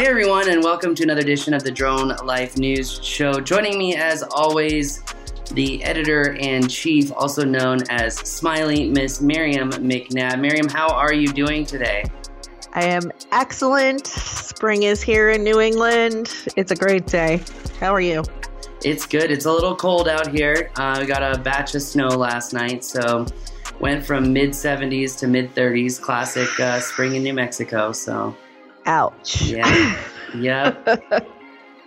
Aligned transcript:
Hey 0.00 0.06
everyone, 0.06 0.48
and 0.48 0.64
welcome 0.64 0.94
to 0.94 1.02
another 1.02 1.20
edition 1.20 1.52
of 1.52 1.62
the 1.62 1.70
Drone 1.70 2.16
Life 2.24 2.56
News 2.56 3.04
Show. 3.04 3.34
Joining 3.34 3.76
me, 3.76 3.96
as 3.96 4.22
always, 4.22 5.02
the 5.52 5.84
editor 5.84 6.38
and 6.40 6.70
chief, 6.70 7.12
also 7.12 7.44
known 7.44 7.80
as 7.90 8.16
Smiley, 8.16 8.88
Miss 8.88 9.20
Miriam 9.20 9.70
McNabb. 9.72 10.40
Miriam, 10.40 10.70
how 10.70 10.88
are 10.88 11.12
you 11.12 11.30
doing 11.34 11.66
today? 11.66 12.02
I 12.72 12.84
am 12.84 13.12
excellent. 13.30 14.06
Spring 14.06 14.84
is 14.84 15.02
here 15.02 15.28
in 15.28 15.44
New 15.44 15.60
England. 15.60 16.32
It's 16.56 16.72
a 16.72 16.76
great 16.76 17.04
day. 17.04 17.42
How 17.78 17.94
are 17.94 18.00
you? 18.00 18.22
It's 18.82 19.04
good. 19.04 19.30
It's 19.30 19.44
a 19.44 19.52
little 19.52 19.76
cold 19.76 20.08
out 20.08 20.28
here. 20.34 20.70
Uh, 20.76 20.96
we 20.98 21.04
got 21.04 21.22
a 21.22 21.38
batch 21.38 21.74
of 21.74 21.82
snow 21.82 22.08
last 22.08 22.54
night, 22.54 22.84
so 22.84 23.26
went 23.80 24.02
from 24.02 24.32
mid 24.32 24.52
70s 24.52 25.18
to 25.18 25.26
mid 25.26 25.54
30s. 25.54 26.00
Classic 26.00 26.48
uh, 26.58 26.80
spring 26.80 27.16
in 27.16 27.22
New 27.22 27.34
Mexico. 27.34 27.92
So, 27.92 28.34
ouch. 28.86 29.42
Yeah. 29.42 30.02
yeah. 30.36 30.74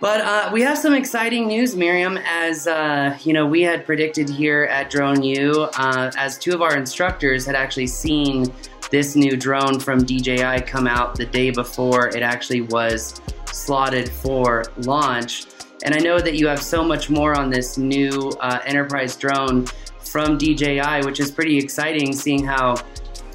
But 0.04 0.20
uh, 0.20 0.50
we 0.52 0.60
have 0.60 0.76
some 0.76 0.92
exciting 0.92 1.46
news, 1.46 1.74
Miriam. 1.74 2.18
As 2.26 2.66
uh, 2.66 3.16
you 3.22 3.32
know, 3.32 3.46
we 3.46 3.62
had 3.62 3.86
predicted 3.86 4.28
here 4.28 4.64
at 4.64 4.90
Drone 4.90 5.22
U, 5.22 5.62
uh, 5.78 6.10
as 6.18 6.36
two 6.36 6.52
of 6.52 6.60
our 6.60 6.76
instructors 6.76 7.46
had 7.46 7.54
actually 7.54 7.86
seen 7.86 8.52
this 8.90 9.16
new 9.16 9.34
drone 9.34 9.80
from 9.80 10.04
DJI 10.04 10.60
come 10.66 10.86
out 10.86 11.14
the 11.14 11.24
day 11.24 11.50
before 11.50 12.08
it 12.08 12.22
actually 12.22 12.60
was 12.60 13.18
slotted 13.46 14.10
for 14.10 14.64
launch. 14.78 15.46
And 15.84 15.94
I 15.94 15.98
know 15.98 16.18
that 16.18 16.34
you 16.34 16.46
have 16.48 16.62
so 16.62 16.84
much 16.84 17.08
more 17.08 17.34
on 17.34 17.48
this 17.48 17.78
new 17.78 18.30
uh, 18.40 18.58
enterprise 18.66 19.16
drone 19.16 19.64
from 20.00 20.36
DJI, 20.36 21.00
which 21.04 21.18
is 21.18 21.30
pretty 21.30 21.56
exciting, 21.56 22.12
seeing 22.12 22.44
how 22.44 22.74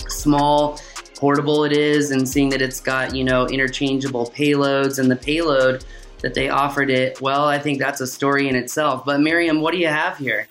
small 0.08 0.80
portable 1.20 1.66
it 1.66 1.74
is 1.74 2.12
and 2.12 2.28
seeing 2.28 2.50
that 2.50 2.62
it's 2.62 2.80
got 2.80 3.14
you 3.14 3.26
know 3.26 3.46
interchangeable 3.48 4.32
payloads 4.32 5.00
and 5.00 5.12
the 5.12 5.16
payload 5.18 5.84
that 6.22 6.34
they 6.34 6.50
offered 6.50 6.90
it, 6.90 7.22
well, 7.22 7.46
I 7.46 7.60
think 7.60 7.80
that's 7.80 8.02
a 8.02 8.08
story 8.08 8.48
in 8.48 8.56
itself. 8.56 9.06
But 9.06 9.22
Miriam, 9.22 9.62
what 9.62 9.72
do 9.72 9.78
you 9.78 9.88
have 9.88 10.18
here? 10.18 10.48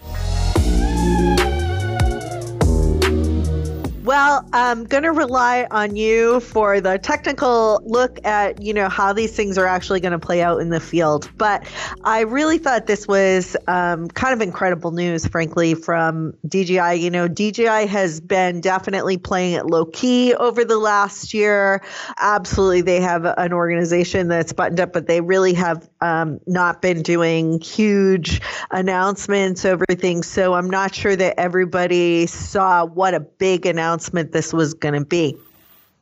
Well, 4.09 4.49
I'm 4.55 4.85
going 4.85 5.03
to 5.03 5.13
rely 5.13 5.67
on 5.71 5.95
you 5.95 6.41
for 6.41 6.81
the 6.81 6.99
technical 6.99 7.83
look 7.85 8.25
at, 8.25 8.63
you 8.63 8.73
know, 8.73 8.89
how 8.89 9.13
these 9.13 9.37
things 9.37 9.59
are 9.59 9.67
actually 9.67 10.01
going 10.01 10.13
to 10.13 10.19
play 10.19 10.41
out 10.41 10.63
in 10.63 10.71
the 10.71 10.81
field. 10.81 11.31
But 11.37 11.67
I 12.05 12.21
really 12.21 12.57
thought 12.57 12.87
this 12.87 13.07
was 13.07 13.55
um, 13.67 14.09
kind 14.09 14.33
of 14.33 14.41
incredible 14.41 14.93
news, 14.93 15.27
frankly, 15.27 15.75
from 15.75 16.33
DJI. 16.49 16.95
You 16.95 17.11
know, 17.11 17.29
DJI 17.29 17.85
has 17.85 18.19
been 18.19 18.63
definitely 18.63 19.19
playing 19.19 19.57
it 19.57 19.67
low 19.67 19.85
key 19.85 20.35
over 20.35 20.65
the 20.65 20.79
last 20.79 21.35
year. 21.35 21.83
Absolutely, 22.19 22.81
they 22.81 23.03
have 23.03 23.27
an 23.27 23.53
organization 23.53 24.29
that's 24.29 24.55
buttoned 24.55 24.81
up, 24.81 24.95
but 24.95 25.07
they 25.07 25.21
really 25.21 25.53
have 25.53 25.87
um, 26.01 26.41
not 26.47 26.81
been 26.83 27.03
doing 27.03 27.61
huge 27.61 28.41
announcements 28.71 29.65
over 29.65 29.85
things. 29.91 30.27
So 30.27 30.55
I'm 30.55 30.71
not 30.71 30.95
sure 30.95 31.17
that 31.17 31.39
everybody 31.39 32.27
saw 32.27 32.85
what 32.85 33.15
a 33.15 33.21
big 33.21 33.67
announcement 33.67 33.89
announcement 33.89 34.33
this 34.33 34.53
was 34.53 34.75
going 34.75 34.95
to 34.95 35.05
be. 35.05 35.37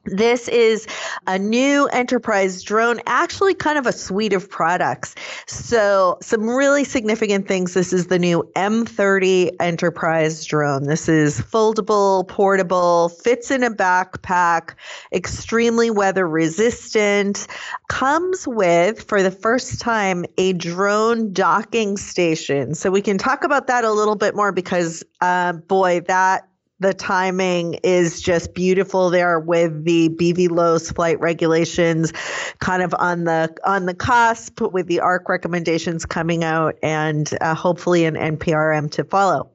This 0.07 0.47
is 0.49 0.87
a 1.27 1.39
new 1.39 1.87
enterprise 1.87 2.63
drone, 2.63 3.01
actually, 3.07 3.55
kind 3.55 3.77
of 3.77 3.87
a 3.87 3.93
suite 3.93 4.33
of 4.33 4.49
products. 4.49 5.15
So, 5.47 6.19
some 6.23 6.49
really 6.49 6.85
significant 6.85 7.49
things. 7.49 7.75
This 7.75 7.93
is 7.93 8.07
the 8.07 8.19
new 8.19 8.49
M30 8.55 9.51
enterprise 9.59 10.45
drone. 10.45 10.85
This 10.85 11.09
is 11.09 11.41
foldable, 11.41 12.27
portable, 12.29 13.09
fits 13.09 13.51
in 13.51 13.65
a 13.65 13.71
backpack, 13.71 14.75
extremely 15.13 15.91
weather 15.91 16.29
resistant, 16.29 17.49
comes 17.89 18.47
with, 18.47 19.03
for 19.03 19.23
the 19.23 19.33
first 19.33 19.81
time, 19.81 20.25
a 20.39 20.53
drone 20.53 21.33
docking 21.33 21.97
station. 21.97 22.75
So, 22.75 22.91
we 22.93 23.03
can 23.03 23.19
talk 23.19 23.43
about 23.43 23.67
that 23.67 23.85
a 23.85 23.91
little 23.91 24.17
bit 24.17 24.37
more 24.37 24.53
because, 24.53 25.03
uh, 25.21 25.55
boy, 25.55 26.01
that 26.03 26.49
the 26.79 26.93
timing 26.93 27.75
is 27.83 28.21
just 28.21 28.55
beautiful 28.55 29.11
there 29.11 29.41
with 29.41 29.85
the 29.85 30.11
BVLOS 30.11 30.95
flight 30.95 31.19
regulations 31.21 32.13
kind 32.59 32.83
of 32.83 32.95
on 32.99 33.25
the 33.25 33.55
on 33.65 33.87
the 33.87 33.95
cusp 33.95 34.61
with 34.61 34.87
the 34.87 35.01
ARC 35.01 35.29
recommendations 35.29 36.05
coming 36.05 36.45
out 36.45 36.77
and 36.83 37.33
uh, 37.41 37.55
hopefully 37.55 38.05
an 38.05 38.15
NPRM 38.15 38.91
to 38.93 39.05
follow. 39.05 39.51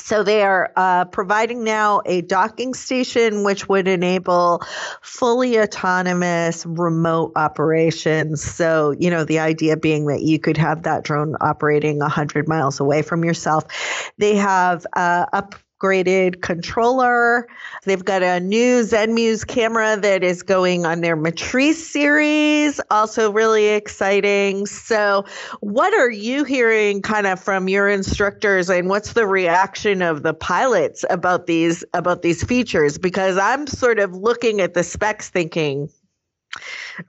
So 0.00 0.24
they 0.24 0.42
are 0.42 0.72
uh, 0.74 1.04
providing 1.06 1.62
now 1.62 2.02
a 2.04 2.20
docking 2.20 2.74
station 2.74 3.44
which 3.44 3.68
would 3.68 3.86
enable 3.86 4.60
fully 5.02 5.58
autonomous 5.58 6.66
remote 6.66 7.32
operations. 7.36 8.42
So, 8.42 8.90
you 8.98 9.08
know, 9.08 9.24
the 9.24 9.38
idea 9.38 9.76
being 9.76 10.06
that 10.06 10.22
you 10.22 10.40
could 10.40 10.56
have 10.56 10.82
that 10.82 11.04
drone 11.04 11.36
operating 11.40 12.00
100 12.00 12.48
miles 12.48 12.80
away 12.80 13.02
from 13.02 13.24
yourself. 13.24 13.64
They 14.18 14.34
have 14.34 14.84
uh, 14.94 15.26
up 15.32 15.54
upgraded 15.84 16.40
controller. 16.40 17.46
They've 17.84 18.04
got 18.04 18.22
a 18.22 18.40
new 18.40 18.82
ZenMuse 18.82 19.46
camera 19.46 19.96
that 20.00 20.22
is 20.22 20.42
going 20.42 20.86
on 20.86 21.00
their 21.00 21.16
Matrice 21.16 21.86
series, 21.86 22.80
also 22.90 23.30
really 23.30 23.68
exciting. 23.68 24.66
So, 24.66 25.24
what 25.60 25.92
are 25.94 26.10
you 26.10 26.44
hearing 26.44 27.02
kind 27.02 27.26
of 27.26 27.38
from 27.40 27.68
your 27.68 27.88
instructors 27.88 28.70
and 28.70 28.88
what's 28.88 29.12
the 29.12 29.26
reaction 29.26 30.02
of 30.02 30.22
the 30.22 30.34
pilots 30.34 31.04
about 31.10 31.46
these 31.46 31.84
about 31.92 32.22
these 32.22 32.42
features 32.42 32.98
because 32.98 33.36
I'm 33.36 33.66
sort 33.66 33.98
of 33.98 34.14
looking 34.14 34.60
at 34.60 34.74
the 34.74 34.82
specs 34.82 35.28
thinking 35.28 35.90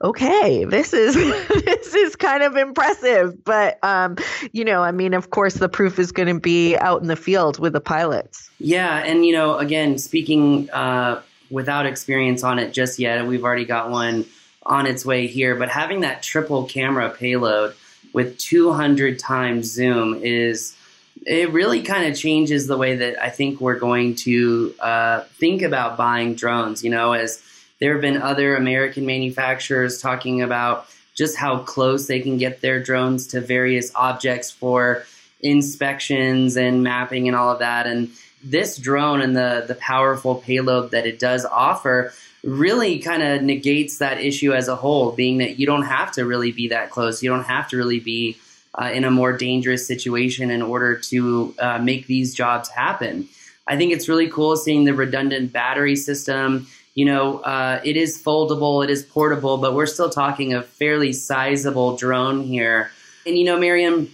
okay, 0.02 0.64
this 0.64 0.92
is 0.92 1.14
this 1.64 1.94
is 1.94 2.16
kind 2.16 2.42
of 2.42 2.56
impressive. 2.56 3.44
But 3.44 3.78
um, 3.82 4.16
you 4.52 4.64
know, 4.64 4.82
I 4.82 4.92
mean, 4.92 5.14
of 5.14 5.30
course, 5.30 5.54
the 5.54 5.68
proof 5.68 5.98
is 5.98 6.12
going 6.12 6.28
to 6.28 6.40
be 6.40 6.76
out 6.76 7.00
in 7.02 7.08
the 7.08 7.16
field 7.16 7.58
with 7.58 7.72
the 7.72 7.80
pilots. 7.80 8.50
Yeah, 8.58 8.98
and 8.98 9.24
you 9.24 9.32
know, 9.32 9.58
again, 9.58 9.98
speaking 9.98 10.70
uh, 10.70 11.22
without 11.50 11.86
experience 11.86 12.42
on 12.42 12.58
it 12.58 12.72
just 12.72 12.98
yet, 12.98 13.26
we've 13.26 13.44
already 13.44 13.64
got 13.64 13.90
one 13.90 14.26
on 14.64 14.86
its 14.86 15.04
way 15.04 15.26
here. 15.26 15.54
But 15.54 15.68
having 15.68 16.00
that 16.00 16.22
triple 16.22 16.64
camera 16.64 17.10
payload 17.10 17.74
with 18.12 18.38
200 18.38 19.18
times 19.18 19.70
zoom 19.70 20.14
is 20.22 20.74
it 21.26 21.52
really 21.52 21.82
kind 21.82 22.10
of 22.10 22.18
changes 22.18 22.66
the 22.66 22.76
way 22.76 22.96
that 22.96 23.22
I 23.22 23.30
think 23.30 23.60
we're 23.60 23.78
going 23.78 24.14
to 24.16 24.74
uh, 24.80 25.20
think 25.38 25.62
about 25.62 25.96
buying 25.96 26.34
drones. 26.34 26.82
You 26.84 26.90
know, 26.90 27.12
as 27.12 27.42
there 27.80 27.92
have 27.92 28.00
been 28.00 28.20
other 28.20 28.56
American 28.56 29.06
manufacturers 29.06 30.00
talking 30.00 30.42
about 30.42 30.86
just 31.14 31.36
how 31.36 31.58
close 31.60 32.06
they 32.06 32.20
can 32.20 32.36
get 32.36 32.60
their 32.60 32.82
drones 32.82 33.26
to 33.28 33.40
various 33.40 33.90
objects 33.94 34.50
for 34.50 35.04
inspections 35.40 36.56
and 36.56 36.82
mapping 36.82 37.26
and 37.26 37.36
all 37.36 37.50
of 37.50 37.58
that. 37.60 37.86
And 37.86 38.10
this 38.42 38.76
drone 38.76 39.20
and 39.20 39.36
the, 39.36 39.64
the 39.66 39.74
powerful 39.74 40.36
payload 40.36 40.90
that 40.90 41.06
it 41.06 41.18
does 41.18 41.44
offer 41.44 42.12
really 42.44 42.98
kind 42.98 43.22
of 43.22 43.42
negates 43.42 43.98
that 43.98 44.20
issue 44.20 44.52
as 44.52 44.68
a 44.68 44.76
whole, 44.76 45.12
being 45.12 45.38
that 45.38 45.58
you 45.58 45.66
don't 45.66 45.82
have 45.82 46.12
to 46.12 46.24
really 46.24 46.52
be 46.52 46.68
that 46.68 46.90
close. 46.90 47.22
You 47.22 47.30
don't 47.30 47.44
have 47.44 47.68
to 47.70 47.76
really 47.76 47.98
be 47.98 48.38
uh, 48.74 48.90
in 48.92 49.04
a 49.04 49.10
more 49.10 49.32
dangerous 49.32 49.86
situation 49.86 50.50
in 50.50 50.62
order 50.62 50.96
to 50.96 51.54
uh, 51.58 51.78
make 51.78 52.06
these 52.06 52.34
jobs 52.34 52.68
happen. 52.68 53.28
I 53.66 53.76
think 53.76 53.92
it's 53.92 54.08
really 54.08 54.28
cool 54.28 54.56
seeing 54.56 54.84
the 54.84 54.94
redundant 54.94 55.52
battery 55.52 55.96
system 55.96 56.68
you 56.96 57.04
know, 57.04 57.40
uh, 57.40 57.80
it 57.84 57.96
is 57.96 58.20
foldable, 58.20 58.82
it 58.82 58.88
is 58.88 59.02
portable, 59.04 59.58
but 59.58 59.74
we're 59.74 59.86
still 59.86 60.08
talking 60.08 60.54
a 60.54 60.62
fairly 60.62 61.12
sizable 61.12 61.94
drone 61.94 62.42
here. 62.42 62.90
And 63.26 63.38
you 63.38 63.44
know, 63.44 63.58
Miriam, 63.58 64.10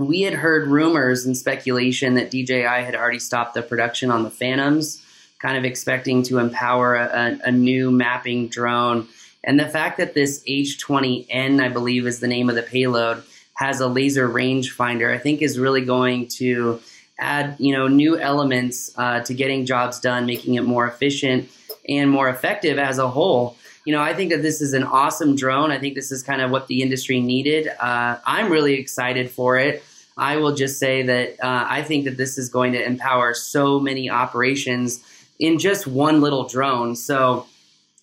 we 0.00 0.22
had 0.22 0.32
heard 0.32 0.66
rumors 0.66 1.26
and 1.26 1.36
speculation 1.36 2.14
that 2.14 2.30
DJI 2.30 2.62
had 2.62 2.94
already 2.94 3.18
stopped 3.18 3.52
the 3.52 3.62
production 3.62 4.10
on 4.10 4.22
the 4.22 4.30
Phantoms, 4.30 5.04
kind 5.38 5.58
of 5.58 5.66
expecting 5.66 6.22
to 6.24 6.38
empower 6.38 6.96
a, 6.96 7.38
a 7.44 7.52
new 7.52 7.90
mapping 7.90 8.48
drone. 8.48 9.06
And 9.44 9.60
the 9.60 9.68
fact 9.68 9.98
that 9.98 10.14
this 10.14 10.42
H20N, 10.48 11.62
I 11.62 11.68
believe 11.68 12.06
is 12.06 12.20
the 12.20 12.26
name 12.26 12.48
of 12.48 12.54
the 12.54 12.62
payload, 12.62 13.22
has 13.52 13.80
a 13.80 13.86
laser 13.86 14.26
rangefinder, 14.26 15.14
I 15.14 15.18
think 15.18 15.42
is 15.42 15.58
really 15.58 15.84
going 15.84 16.28
to 16.28 16.80
add, 17.18 17.56
you 17.58 17.76
know, 17.76 17.86
new 17.86 18.18
elements 18.18 18.92
uh, 18.96 19.20
to 19.20 19.34
getting 19.34 19.66
jobs 19.66 20.00
done, 20.00 20.24
making 20.24 20.54
it 20.54 20.64
more 20.64 20.88
efficient 20.88 21.50
and 21.88 22.10
more 22.10 22.28
effective 22.28 22.78
as 22.78 22.98
a 22.98 23.08
whole. 23.08 23.56
You 23.84 23.92
know, 23.92 24.00
I 24.00 24.14
think 24.14 24.30
that 24.30 24.42
this 24.42 24.62
is 24.62 24.72
an 24.72 24.82
awesome 24.82 25.36
drone. 25.36 25.70
I 25.70 25.78
think 25.78 25.94
this 25.94 26.10
is 26.10 26.22
kind 26.22 26.40
of 26.40 26.50
what 26.50 26.68
the 26.68 26.82
industry 26.82 27.20
needed. 27.20 27.68
Uh, 27.68 28.18
I'm 28.24 28.50
really 28.50 28.74
excited 28.74 29.30
for 29.30 29.58
it. 29.58 29.82
I 30.16 30.36
will 30.36 30.54
just 30.54 30.78
say 30.78 31.02
that 31.02 31.44
uh, 31.44 31.66
I 31.68 31.82
think 31.82 32.04
that 32.04 32.16
this 32.16 32.38
is 32.38 32.48
going 32.48 32.72
to 32.72 32.84
empower 32.84 33.34
so 33.34 33.80
many 33.80 34.08
operations 34.08 35.02
in 35.38 35.58
just 35.58 35.86
one 35.86 36.20
little 36.20 36.46
drone. 36.48 36.96
So 36.96 37.46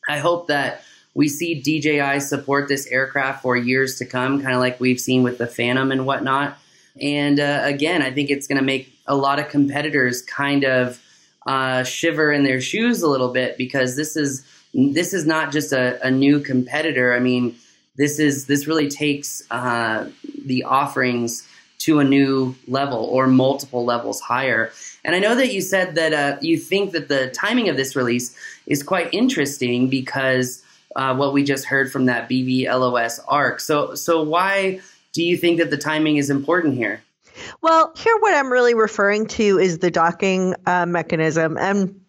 I 0.07 0.19
hope 0.19 0.47
that 0.47 0.83
we 1.13 1.27
see 1.27 1.61
DJI 1.61 2.19
support 2.19 2.67
this 2.67 2.87
aircraft 2.87 3.41
for 3.41 3.55
years 3.55 3.97
to 3.97 4.05
come, 4.05 4.41
kind 4.41 4.53
of 4.53 4.59
like 4.59 4.79
we've 4.79 4.99
seen 4.99 5.23
with 5.23 5.37
the 5.37 5.47
Phantom 5.47 5.91
and 5.91 6.05
whatnot. 6.05 6.57
And 7.01 7.39
uh, 7.39 7.61
again, 7.63 8.01
I 8.01 8.11
think 8.11 8.29
it's 8.29 8.47
going 8.47 8.57
to 8.57 8.63
make 8.63 8.93
a 9.07 9.15
lot 9.15 9.39
of 9.39 9.49
competitors 9.49 10.21
kind 10.21 10.63
of 10.63 11.01
uh, 11.45 11.83
shiver 11.83 12.31
in 12.31 12.43
their 12.43 12.61
shoes 12.61 13.01
a 13.01 13.07
little 13.09 13.31
bit 13.31 13.57
because 13.57 13.95
this 13.95 14.15
is 14.15 14.45
this 14.73 15.13
is 15.13 15.25
not 15.25 15.51
just 15.51 15.73
a, 15.73 16.01
a 16.05 16.09
new 16.09 16.39
competitor. 16.39 17.13
I 17.13 17.19
mean, 17.19 17.55
this 17.97 18.19
is 18.19 18.45
this 18.45 18.67
really 18.67 18.89
takes 18.89 19.43
uh, 19.51 20.09
the 20.45 20.63
offerings 20.63 21.47
to 21.79 21.99
a 21.99 22.03
new 22.03 22.55
level 22.67 23.05
or 23.05 23.27
multiple 23.27 23.83
levels 23.83 24.21
higher. 24.21 24.71
And 25.03 25.15
I 25.15 25.19
know 25.19 25.33
that 25.35 25.51
you 25.51 25.61
said 25.61 25.95
that 25.95 26.13
uh, 26.13 26.37
you 26.39 26.57
think 26.57 26.91
that 26.91 27.07
the 27.07 27.31
timing 27.31 27.69
of 27.69 27.75
this 27.75 27.95
release 27.95 28.35
is 28.67 28.83
quite 28.83 29.11
interesting 29.11 29.89
because 29.89 30.63
uh, 30.95 31.15
what 31.15 31.33
we 31.33 31.43
just 31.43 31.65
heard 31.65 31.91
from 31.91 32.05
that 32.05 32.29
BVLOS 32.29 33.19
ARC. 33.27 33.59
So, 33.59 33.95
so 33.95 34.21
why 34.21 34.79
do 35.13 35.23
you 35.23 35.37
think 35.37 35.57
that 35.57 35.71
the 35.71 35.77
timing 35.77 36.17
is 36.17 36.29
important 36.29 36.75
here? 36.75 37.01
Well, 37.61 37.93
here 37.97 38.17
what 38.19 38.33
I'm 38.33 38.51
really 38.51 38.73
referring 38.73 39.27
to 39.27 39.59
is 39.59 39.79
the 39.79 39.91
docking 39.91 40.55
uh, 40.65 40.85
mechanism. 40.85 41.57
And 41.57 42.01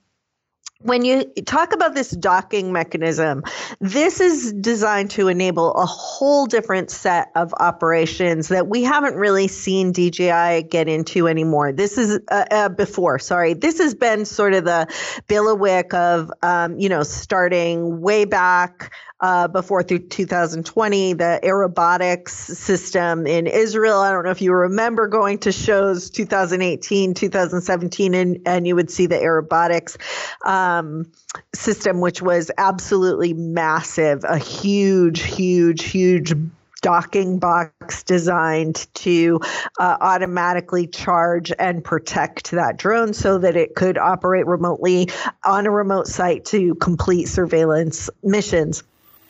when 0.83 1.05
you 1.05 1.25
talk 1.47 1.73
about 1.73 1.95
this 1.95 2.11
docking 2.11 2.73
mechanism, 2.73 3.45
this 3.81 4.21
is 4.21 4.53
designed 4.53 5.11
to 5.13 5.29
enable 5.29 5.73
a 5.75 5.87
whole 5.87 6.47
different 6.47 6.91
set 6.91 7.31
of 7.35 7.55
operations 7.61 8.49
that 8.49 8.69
we 8.69 8.83
haven't 8.83 9.15
really 9.15 9.49
seen 9.49 9.93
DJI 9.93 10.65
get 10.65 10.89
into 10.89 11.29
anymore. 11.29 11.73
This 11.73 11.99
is 11.99 12.19
uh, 12.31 12.45
uh, 12.51 12.69
before, 12.69 13.19
sorry. 13.19 13.55
This 13.55 13.79
has 13.79 13.95
been 13.95 14.25
sort 14.25 14.55
of 14.55 14.65
the 14.65 14.89
bailiwick 15.29 15.95
of, 15.95 16.33
um, 16.43 16.79
you 16.79 16.89
know, 16.89 17.03
starting 17.03 18.01
way 18.01 18.25
back 18.25 18.93
uh, 19.23 19.47
before 19.47 19.85
through 19.85 20.01
2020, 20.01 21.13
the 21.13 21.41
Airobotics 21.45 22.31
system 22.31 23.25
in 23.27 23.47
Israel. 23.47 23.99
I 23.99 24.11
don't 24.11 24.25
know 24.25 24.33
if 24.33 24.43
you 24.43 24.53
remember 24.53 25.07
going 25.07 25.39
to 25.39 25.53
shows 25.53 26.11
2018, 26.11 27.15
2017, 27.15 28.15
and, 28.15 28.41
and 28.45 28.67
you 28.67 28.75
would 28.75 28.91
see 28.91 29.07
the 29.07 29.15
Airobotics 29.15 29.97
um, 30.45 31.11
system, 31.55 32.01
which 32.01 32.21
was 32.21 32.51
absolutely 32.59 33.33
massive, 33.33 34.25
a 34.25 34.39
huge, 34.39 35.23
huge, 35.23 35.85
huge 35.85 36.35
docking 36.81 37.39
box 37.39 38.03
designed 38.03 38.89
to 38.93 39.41
uh, 39.79 39.97
automatically 40.01 40.89
charge 40.89 41.53
and 41.61 41.85
protect 41.85 42.51
that 42.51 42.77
drone 42.77 43.15
so 43.15 43.39
that 43.39 43.55
it 43.55 43.77
could 43.77 43.97
operate 43.97 44.47
remotely 44.47 45.09
on 45.45 45.65
a 45.67 45.71
remote 45.71 46.09
site 46.09 46.45
to 46.45 46.75
complete 46.75 47.27
surveillance 47.27 48.11
missions 48.25 48.83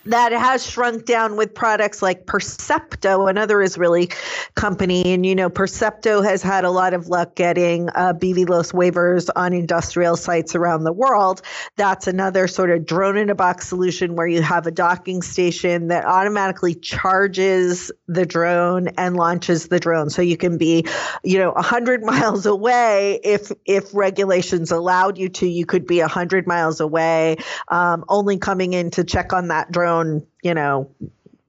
that 0.07 0.33
has 0.33 0.69
shrunk 0.69 1.05
down 1.05 1.37
with 1.37 1.55
products 1.55 2.03
like 2.03 2.27
Percepto, 2.27 3.31
another 3.31 3.63
Israeli 3.63 4.11
company. 4.55 5.13
And, 5.13 5.25
you 5.25 5.35
know, 5.35 5.49
Percepto 5.49 6.25
has 6.25 6.43
had 6.43 6.65
a 6.65 6.71
lot 6.71 6.95
of 6.95 7.09
luck 7.09 7.37
getting 7.37 7.89
uh, 7.91 8.13
BVLOS 8.15 8.73
waivers 8.73 9.31
on 9.37 9.53
industrial 9.53 10.17
sites 10.17 10.55
around 10.55 10.85
the 10.85 10.93
world. 10.93 11.43
That's 11.77 12.07
another 12.07 12.49
sort 12.49 12.71
of 12.71 12.85
drone 12.85 13.17
in 13.17 13.31
a 13.31 13.35
box 13.35 13.69
solution 13.69 14.17
where 14.17 14.27
you 14.27 14.43
have 14.43 14.67
a 14.67 14.71
docking 14.71 15.23
station 15.23 15.89
that 15.89 16.05
automatically 16.05 16.75
charges 16.75 17.93
the 18.09 18.27
drone 18.27 18.89
and 18.99 19.17
launches 19.17 19.69
the 19.69 19.79
drone. 19.79 20.11
So 20.11 20.23
you 20.23 20.37
can 20.37 20.59
be, 20.59 20.87
you 21.23 21.39
know, 21.39 21.53
100 21.53 22.03
miles 22.13 22.47
away 22.47 23.21
if, 23.23 23.53
if 23.65 23.95
regulations 23.95 24.73
allowed 24.73 25.17
you 25.17 25.29
to, 25.29 25.47
you 25.47 25.65
could 25.65 25.87
be 25.87 26.01
100 26.01 26.47
miles 26.47 26.81
away, 26.81 27.37
um, 27.69 28.05
only 28.09 28.39
coming 28.39 28.73
in 28.73 28.91
to 28.93 29.05
check 29.05 29.33
on 29.33 29.49
that 29.49 29.71
drone 29.71 29.92
drone, 29.93 30.27
you 30.43 30.55
know, 30.55 30.91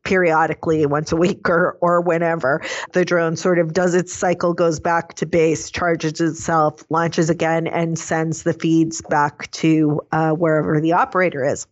periodically 0.03 0.85
once 0.85 1.13
a 1.13 1.15
week 1.15 1.47
or 1.49 1.77
or 1.79 2.01
whenever 2.01 2.61
the 2.91 3.05
drone 3.05 3.37
sort 3.37 3.57
of 3.57 3.71
does 3.71 3.93
its 3.93 4.13
cycle 4.13 4.53
goes 4.53 4.77
back 4.77 5.13
to 5.13 5.25
base 5.25 5.71
charges 5.71 6.19
itself 6.19 6.83
launches 6.89 7.29
again 7.29 7.67
and 7.67 7.97
sends 7.97 8.43
the 8.43 8.53
feeds 8.53 9.01
back 9.09 9.49
to 9.51 10.01
uh, 10.11 10.31
wherever 10.31 10.81
the 10.81 10.91
operator 10.91 11.45
is 11.45 11.67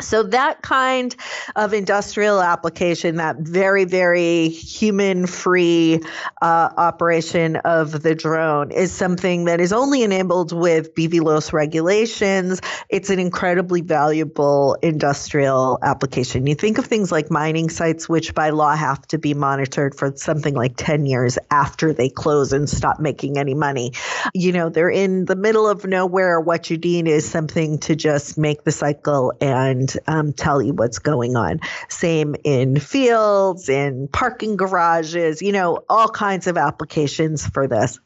so 0.00 0.24
that 0.24 0.60
kind 0.62 1.14
of 1.54 1.72
industrial 1.72 2.42
application, 2.42 3.16
that 3.16 3.36
very, 3.38 3.84
very 3.84 4.48
human-free 4.48 6.00
uh, 6.42 6.68
operation 6.76 7.56
of 7.56 8.02
the 8.02 8.12
drone, 8.12 8.72
is 8.72 8.90
something 8.90 9.44
that 9.44 9.60
is 9.60 9.72
only 9.72 10.02
enabled 10.02 10.50
with 10.50 10.96
BVLOS 10.96 11.52
regulations. 11.52 12.60
It's 12.88 13.08
an 13.08 13.20
incredibly 13.20 13.82
valuable 13.82 14.76
industrial 14.82 15.78
application. 15.80 16.48
You 16.48 16.56
think 16.56 16.78
of 16.78 16.86
things 16.86 17.12
like 17.12 17.30
mining 17.30 17.70
sites, 17.70 18.08
which 18.08 18.34
by 18.34 18.50
law 18.50 18.74
have 18.74 19.06
to 19.08 19.18
be 19.18 19.32
monitored 19.32 19.94
for 19.94 20.12
something 20.16 20.54
like 20.54 20.74
10 20.76 21.06
years 21.06 21.38
after 21.52 21.92
they 21.92 22.08
close 22.08 22.52
and 22.52 22.68
stop 22.68 22.98
making 22.98 23.38
any 23.38 23.54
money. 23.54 23.92
You 24.34 24.50
know, 24.50 24.70
they're 24.70 24.90
in 24.90 25.26
the 25.26 25.36
middle 25.36 25.68
of 25.68 25.84
nowhere. 25.84 26.40
What 26.40 26.68
you 26.68 26.78
need 26.78 27.06
is 27.06 27.30
something 27.30 27.78
to 27.80 27.94
just 27.94 28.36
make 28.36 28.64
the 28.64 28.72
cycle 28.72 29.32
and 29.40 29.83
and 29.84 29.98
um, 30.06 30.32
tell 30.32 30.62
you 30.62 30.72
what's 30.72 30.98
going 30.98 31.36
on. 31.36 31.60
Same 31.88 32.34
in 32.44 32.78
fields, 32.78 33.68
in 33.68 34.08
parking 34.08 34.56
garages, 34.56 35.42
you 35.42 35.52
know, 35.52 35.84
all 35.88 36.08
kinds 36.08 36.46
of 36.46 36.56
applications 36.56 37.46
for 37.46 37.66
this. 37.66 38.00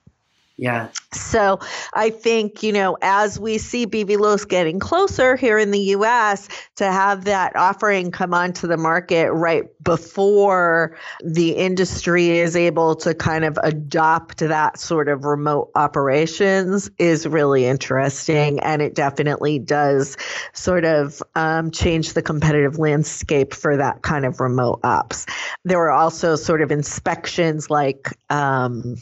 Yeah. 0.60 0.88
So 1.12 1.60
I 1.94 2.10
think, 2.10 2.64
you 2.64 2.72
know, 2.72 2.98
as 3.00 3.38
we 3.38 3.58
see 3.58 3.86
BVLOS 3.86 4.46
getting 4.46 4.80
closer 4.80 5.36
here 5.36 5.56
in 5.56 5.70
the 5.70 5.80
US 5.94 6.48
to 6.76 6.90
have 6.90 7.26
that 7.26 7.54
offering 7.54 8.10
come 8.10 8.34
onto 8.34 8.66
the 8.66 8.76
market 8.76 9.30
right 9.30 9.64
before 9.84 10.96
the 11.24 11.52
industry 11.52 12.40
is 12.40 12.56
able 12.56 12.96
to 12.96 13.14
kind 13.14 13.44
of 13.44 13.56
adopt 13.62 14.38
that 14.38 14.80
sort 14.80 15.08
of 15.08 15.24
remote 15.24 15.70
operations 15.76 16.90
is 16.98 17.24
really 17.24 17.64
interesting. 17.64 18.58
And 18.58 18.82
it 18.82 18.96
definitely 18.96 19.60
does 19.60 20.16
sort 20.54 20.84
of 20.84 21.22
um, 21.36 21.70
change 21.70 22.14
the 22.14 22.22
competitive 22.22 22.80
landscape 22.80 23.54
for 23.54 23.76
that 23.76 24.02
kind 24.02 24.26
of 24.26 24.40
remote 24.40 24.80
ops. 24.82 25.24
There 25.64 25.78
were 25.78 25.92
also 25.92 26.34
sort 26.34 26.62
of 26.62 26.72
inspections 26.72 27.70
like, 27.70 28.12
um, 28.28 28.96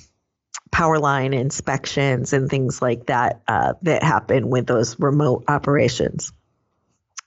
power 0.76 0.99
line 0.99 1.32
inspections 1.32 2.34
and 2.34 2.50
things 2.50 2.82
like 2.82 3.06
that 3.06 3.40
uh, 3.49 3.73
that 3.81 4.02
happen 4.02 4.50
with 4.50 4.67
those 4.67 5.00
remote 5.00 5.43
operations. 5.49 6.34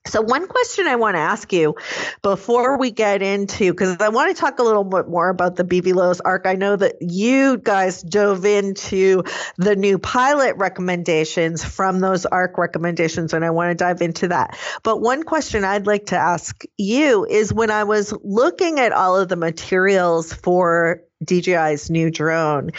So, 0.05 0.21
one 0.21 0.47
question 0.47 0.85
I 0.85 0.97
want 0.97 1.15
to 1.15 1.19
ask 1.19 1.51
you 1.51 1.75
before 2.21 2.77
we 2.77 2.91
get 2.91 3.23
into, 3.23 3.71
because 3.71 3.97
I 4.01 4.09
want 4.09 4.35
to 4.35 4.39
talk 4.39 4.59
a 4.59 4.63
little 4.63 4.83
bit 4.83 5.07
more 5.07 5.29
about 5.29 5.55
the 5.55 5.63
BVLOS 5.63 6.21
ARC. 6.23 6.45
I 6.45 6.53
know 6.53 6.75
that 6.75 6.97
you 7.01 7.57
guys 7.57 8.03
dove 8.03 8.45
into 8.45 9.23
the 9.57 9.75
new 9.75 9.97
pilot 9.97 10.57
recommendations 10.57 11.63
from 11.63 12.01
those 12.01 12.27
ARC 12.27 12.55
recommendations, 12.59 13.33
and 13.33 13.43
I 13.43 13.49
want 13.49 13.71
to 13.71 13.83
dive 13.83 14.03
into 14.03 14.27
that. 14.27 14.59
But 14.83 15.01
one 15.01 15.23
question 15.23 15.63
I'd 15.63 15.87
like 15.87 16.07
to 16.07 16.17
ask 16.17 16.63
you 16.77 17.25
is 17.25 17.51
when 17.51 17.71
I 17.71 17.85
was 17.85 18.13
looking 18.23 18.79
at 18.79 18.91
all 18.91 19.17
of 19.17 19.27
the 19.27 19.35
materials 19.35 20.31
for 20.33 21.01
DJI's 21.23 21.89
new 21.89 22.09
drone, 22.09 22.71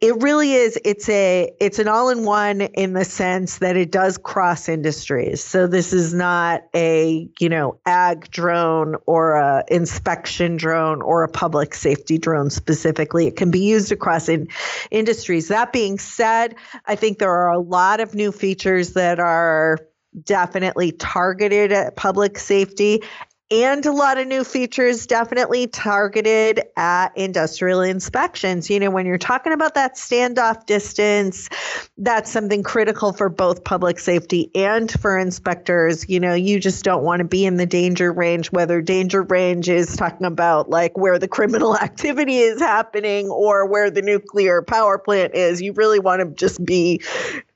it 0.00 0.16
really 0.20 0.52
is 0.52 0.78
it's 0.84 1.08
a 1.08 1.52
it's 1.60 1.78
an 1.78 1.86
all-in-one 1.86 2.60
in 2.60 2.92
the 2.92 3.04
sense 3.04 3.58
that 3.58 3.76
it 3.76 3.92
does 3.92 4.18
cross 4.18 4.68
industries. 4.68 5.42
So 5.44 5.68
this 5.68 5.92
is 5.92 6.12
not 6.12 6.62
a 6.74 7.28
you 7.38 7.48
know 7.48 7.78
ag 7.86 8.28
drone 8.30 8.96
or 9.06 9.34
a 9.34 9.64
inspection 9.68 10.56
drone 10.56 11.02
or 11.02 11.22
a 11.22 11.28
public 11.28 11.74
safety 11.74 12.18
drone 12.18 12.50
specifically. 12.50 13.28
It 13.28 13.36
can 13.36 13.52
be 13.52 13.60
used 13.60 13.92
across 13.92 14.28
in 14.28 14.48
industries. 14.90 15.48
That 15.48 15.72
being 15.72 15.98
said 15.98 16.56
i 16.86 16.94
think 16.94 17.18
there 17.18 17.32
are 17.32 17.50
a 17.50 17.58
lot 17.58 18.00
of 18.00 18.14
new 18.14 18.32
features 18.32 18.92
that 18.92 19.18
are 19.18 19.78
definitely 20.24 20.92
targeted 20.92 21.72
at 21.72 21.96
public 21.96 22.38
safety 22.38 23.02
and 23.52 23.84
a 23.84 23.92
lot 23.92 24.16
of 24.16 24.26
new 24.26 24.44
features 24.44 25.06
definitely 25.06 25.66
targeted 25.66 26.62
at 26.74 27.14
industrial 27.18 27.82
inspections. 27.82 28.70
You 28.70 28.80
know, 28.80 28.90
when 28.90 29.04
you're 29.04 29.18
talking 29.18 29.52
about 29.52 29.74
that 29.74 29.96
standoff 29.96 30.64
distance, 30.64 31.50
that's 31.98 32.30
something 32.30 32.62
critical 32.62 33.12
for 33.12 33.28
both 33.28 33.62
public 33.62 33.98
safety 33.98 34.50
and 34.54 34.90
for 34.90 35.18
inspectors. 35.18 36.08
You 36.08 36.18
know, 36.18 36.32
you 36.32 36.58
just 36.58 36.82
don't 36.82 37.04
want 37.04 37.20
to 37.20 37.26
be 37.26 37.44
in 37.44 37.58
the 37.58 37.66
danger 37.66 38.10
range, 38.10 38.50
whether 38.50 38.80
danger 38.80 39.20
range 39.20 39.68
is 39.68 39.96
talking 39.96 40.26
about 40.26 40.70
like 40.70 40.96
where 40.96 41.18
the 41.18 41.28
criminal 41.28 41.76
activity 41.82 42.38
is 42.38 42.58
happening 42.58 43.28
or 43.28 43.66
where 43.66 43.90
the 43.90 44.00
nuclear 44.00 44.62
power 44.62 44.96
plant 44.96 45.34
is. 45.34 45.60
You 45.60 45.74
really 45.74 45.98
want 45.98 46.20
to 46.20 46.34
just 46.34 46.64
be 46.64 47.02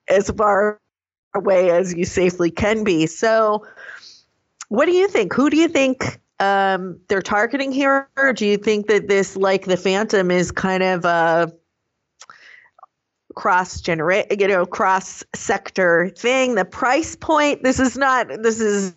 as 0.08 0.28
far 0.28 0.78
away 1.34 1.70
as 1.70 1.94
you 1.94 2.04
safely 2.04 2.50
can 2.50 2.84
be. 2.84 3.06
So, 3.06 3.64
what 4.68 4.86
do 4.86 4.92
you 4.92 5.08
think? 5.08 5.32
Who 5.32 5.50
do 5.50 5.56
you 5.56 5.68
think 5.68 6.20
um, 6.40 7.00
they're 7.08 7.22
targeting 7.22 7.72
here? 7.72 8.08
Or 8.16 8.32
do 8.32 8.46
you 8.46 8.56
think 8.56 8.86
that 8.88 9.08
this, 9.08 9.36
like 9.36 9.64
the 9.64 9.76
Phantom, 9.76 10.30
is 10.30 10.50
kind 10.50 10.82
of 10.82 11.04
a 11.04 11.52
cross 13.34 13.80
generate, 13.80 14.40
you 14.40 14.48
know, 14.48 14.66
cross 14.66 15.24
sector 15.34 16.10
thing? 16.16 16.54
The 16.54 16.64
price 16.64 17.16
point. 17.16 17.62
This 17.62 17.78
is 17.78 17.96
not. 17.96 18.28
This 18.42 18.60
is 18.60 18.94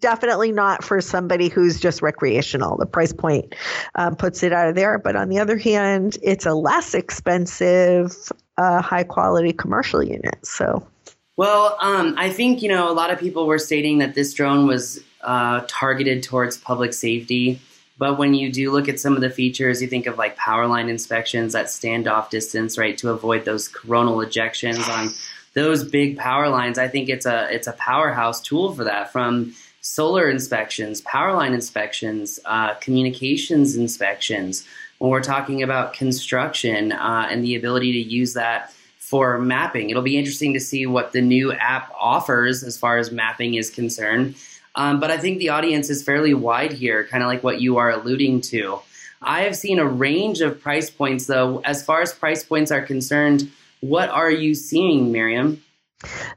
definitely 0.00 0.50
not 0.50 0.82
for 0.82 1.00
somebody 1.00 1.48
who's 1.48 1.78
just 1.78 2.02
recreational. 2.02 2.76
The 2.76 2.86
price 2.86 3.12
point 3.12 3.54
um, 3.94 4.16
puts 4.16 4.42
it 4.42 4.52
out 4.52 4.68
of 4.68 4.74
there. 4.74 4.98
But 4.98 5.14
on 5.14 5.28
the 5.28 5.38
other 5.38 5.56
hand, 5.56 6.18
it's 6.22 6.44
a 6.44 6.54
less 6.54 6.94
expensive, 6.94 8.12
uh, 8.58 8.82
high 8.82 9.04
quality 9.04 9.52
commercial 9.52 10.02
unit. 10.02 10.44
So 10.44 10.86
well, 11.36 11.76
um, 11.80 12.14
I 12.16 12.30
think 12.30 12.62
you 12.62 12.68
know 12.68 12.90
a 12.90 12.94
lot 12.94 13.10
of 13.10 13.18
people 13.18 13.46
were 13.46 13.58
stating 13.58 13.98
that 13.98 14.14
this 14.14 14.32
drone 14.34 14.66
was 14.66 15.02
uh, 15.22 15.64
targeted 15.68 16.22
towards 16.22 16.56
public 16.56 16.94
safety. 16.94 17.60
But 17.98 18.18
when 18.18 18.34
you 18.34 18.52
do 18.52 18.70
look 18.72 18.88
at 18.88 19.00
some 19.00 19.14
of 19.14 19.22
the 19.22 19.30
features, 19.30 19.80
you 19.80 19.88
think 19.88 20.06
of 20.06 20.18
like 20.18 20.36
power 20.36 20.66
line 20.66 20.88
inspections 20.90 21.54
at 21.54 21.66
standoff 21.66 22.28
distance, 22.28 22.76
right, 22.76 22.96
to 22.98 23.10
avoid 23.10 23.46
those 23.46 23.68
coronal 23.68 24.18
ejections 24.18 24.86
on 24.88 25.08
those 25.54 25.82
big 25.82 26.18
power 26.18 26.48
lines. 26.48 26.78
I 26.78 26.88
think 26.88 27.08
it's 27.08 27.26
a 27.26 27.48
it's 27.50 27.66
a 27.66 27.72
powerhouse 27.72 28.40
tool 28.40 28.74
for 28.74 28.84
that. 28.84 29.12
From 29.12 29.54
solar 29.80 30.28
inspections, 30.28 31.00
power 31.02 31.32
line 31.32 31.54
inspections, 31.54 32.38
uh, 32.44 32.74
communications 32.74 33.76
inspections. 33.76 34.66
When 34.98 35.10
we're 35.10 35.22
talking 35.22 35.62
about 35.62 35.92
construction 35.92 36.92
uh, 36.92 37.28
and 37.30 37.44
the 37.44 37.54
ability 37.54 37.92
to 37.92 38.08
use 38.08 38.34
that 38.34 38.72
for 39.06 39.38
mapping, 39.38 39.88
it'll 39.88 40.02
be 40.02 40.18
interesting 40.18 40.52
to 40.52 40.58
see 40.58 40.84
what 40.84 41.12
the 41.12 41.20
new 41.20 41.52
app 41.52 41.92
offers 41.96 42.64
as 42.64 42.76
far 42.76 42.98
as 42.98 43.12
mapping 43.12 43.54
is 43.54 43.70
concerned. 43.70 44.34
Um, 44.74 44.98
but 44.98 45.12
I 45.12 45.16
think 45.16 45.38
the 45.38 45.50
audience 45.50 45.88
is 45.90 46.02
fairly 46.02 46.34
wide 46.34 46.72
here, 46.72 47.04
kind 47.04 47.22
of 47.22 47.28
like 47.28 47.44
what 47.44 47.60
you 47.60 47.76
are 47.76 47.92
alluding 47.92 48.40
to. 48.52 48.80
I 49.22 49.42
have 49.42 49.56
seen 49.56 49.78
a 49.78 49.86
range 49.86 50.40
of 50.40 50.60
price 50.60 50.90
points, 50.90 51.26
though. 51.26 51.60
As 51.64 51.84
far 51.84 52.02
as 52.02 52.12
price 52.12 52.42
points 52.42 52.72
are 52.72 52.82
concerned, 52.82 53.48
what 53.80 54.08
are 54.08 54.30
you 54.30 54.56
seeing, 54.56 55.12
Miriam? 55.12 55.62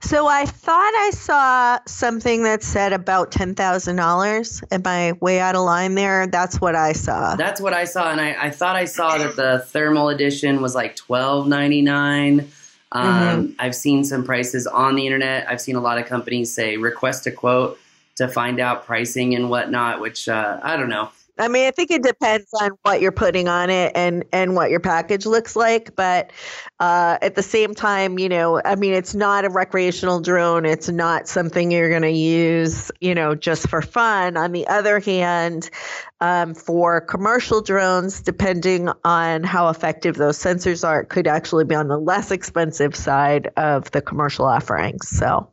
So 0.02 0.28
I 0.28 0.46
thought 0.46 0.94
I 0.96 1.10
saw 1.12 1.80
something 1.88 2.44
that 2.44 2.62
said 2.62 2.94
about 2.94 3.32
ten 3.32 3.56
thousand 3.56 3.96
dollars. 3.96 4.64
Am 4.72 4.84
I 4.86 5.14
way 5.22 5.40
out 5.40 5.56
of 5.56 5.64
line 5.64 5.96
there? 5.96 6.28
That's 6.28 6.62
what 6.62 6.76
I 6.76 6.94
saw. 6.94 7.36
That's 7.36 7.60
what 7.60 7.74
I 7.74 7.84
saw, 7.84 8.12
and 8.12 8.22
I, 8.22 8.46
I 8.46 8.50
thought 8.52 8.76
I 8.76 8.86
saw 8.86 9.18
that 9.18 9.36
the 9.36 9.66
thermal 9.68 10.10
edition 10.10 10.62
was 10.62 10.76
like 10.76 10.96
twelve 10.96 11.48
ninety 11.48 11.82
nine. 11.82 12.50
Um, 12.92 13.04
mm-hmm. 13.04 13.52
I've 13.60 13.76
seen 13.76 14.04
some 14.04 14.24
prices 14.24 14.66
on 14.68 14.96
the 14.96 15.06
internet. 15.06 15.48
I've 15.50 15.62
seen 15.62 15.76
a 15.76 15.82
lot 15.82 15.98
of 15.98 16.06
companies 16.06 16.54
say 16.54 16.78
request 16.78 17.28
a 17.28 17.32
quote 17.32 17.80
to 18.16 18.28
find 18.28 18.60
out 18.60 18.86
pricing 18.86 19.36
and 19.36 19.50
whatnot, 19.50 20.02
which 20.02 20.28
uh, 20.28 20.60
I 20.62 20.76
don't 20.76 20.90
know. 20.90 21.10
I 21.40 21.48
mean, 21.48 21.68
I 21.68 21.72
think 21.72 21.90
it 21.90 22.04
depends 22.04 22.50
on 22.62 22.72
what 22.84 23.00
you're 23.00 23.14
putting 23.14 23.48
on 23.48 23.70
it 23.70 23.94
and 23.96 24.26
and 24.34 24.56
what 24.56 24.70
your 24.70 24.82
package 24.82 25.26
looks 25.26 25.56
like. 25.56 25.96
But 25.96 26.32
uh, 26.80 27.18
at 27.22 27.36
the 27.36 27.44
same 27.44 27.74
time, 27.74 28.20
you 28.20 28.28
know, 28.28 28.62
I 28.64 28.76
mean, 28.76 28.94
it's 28.94 29.16
not 29.16 29.46
a 29.46 29.50
recreational 29.50 30.20
drone. 30.20 30.66
It's 30.66 30.90
not 30.90 31.30
something 31.30 31.72
you're 31.72 31.90
going 31.90 32.02
to 32.02 32.10
use, 32.12 32.92
you 33.00 33.16
know, 33.16 33.36
just 33.36 33.70
for 33.70 33.82
fun. 33.82 34.36
On 34.36 34.52
the 34.52 34.68
other 34.68 35.00
hand, 35.00 35.70
um, 36.20 36.54
for 36.54 37.00
commercial 37.00 37.62
drones, 37.62 38.20
depending 38.22 38.90
on 39.06 39.44
how 39.44 39.70
effective 39.70 40.16
those 40.16 40.38
sensors 40.38 40.86
are, 40.86 41.02
it 41.02 41.10
could 41.10 41.28
actually 41.28 41.64
be 41.64 41.76
on 41.76 41.88
the 41.88 41.98
less 41.98 42.32
expensive 42.32 42.96
side 42.96 43.50
of 43.56 43.90
the 43.92 44.02
commercial 44.02 44.46
offerings. 44.46 45.08
So. 45.08 45.50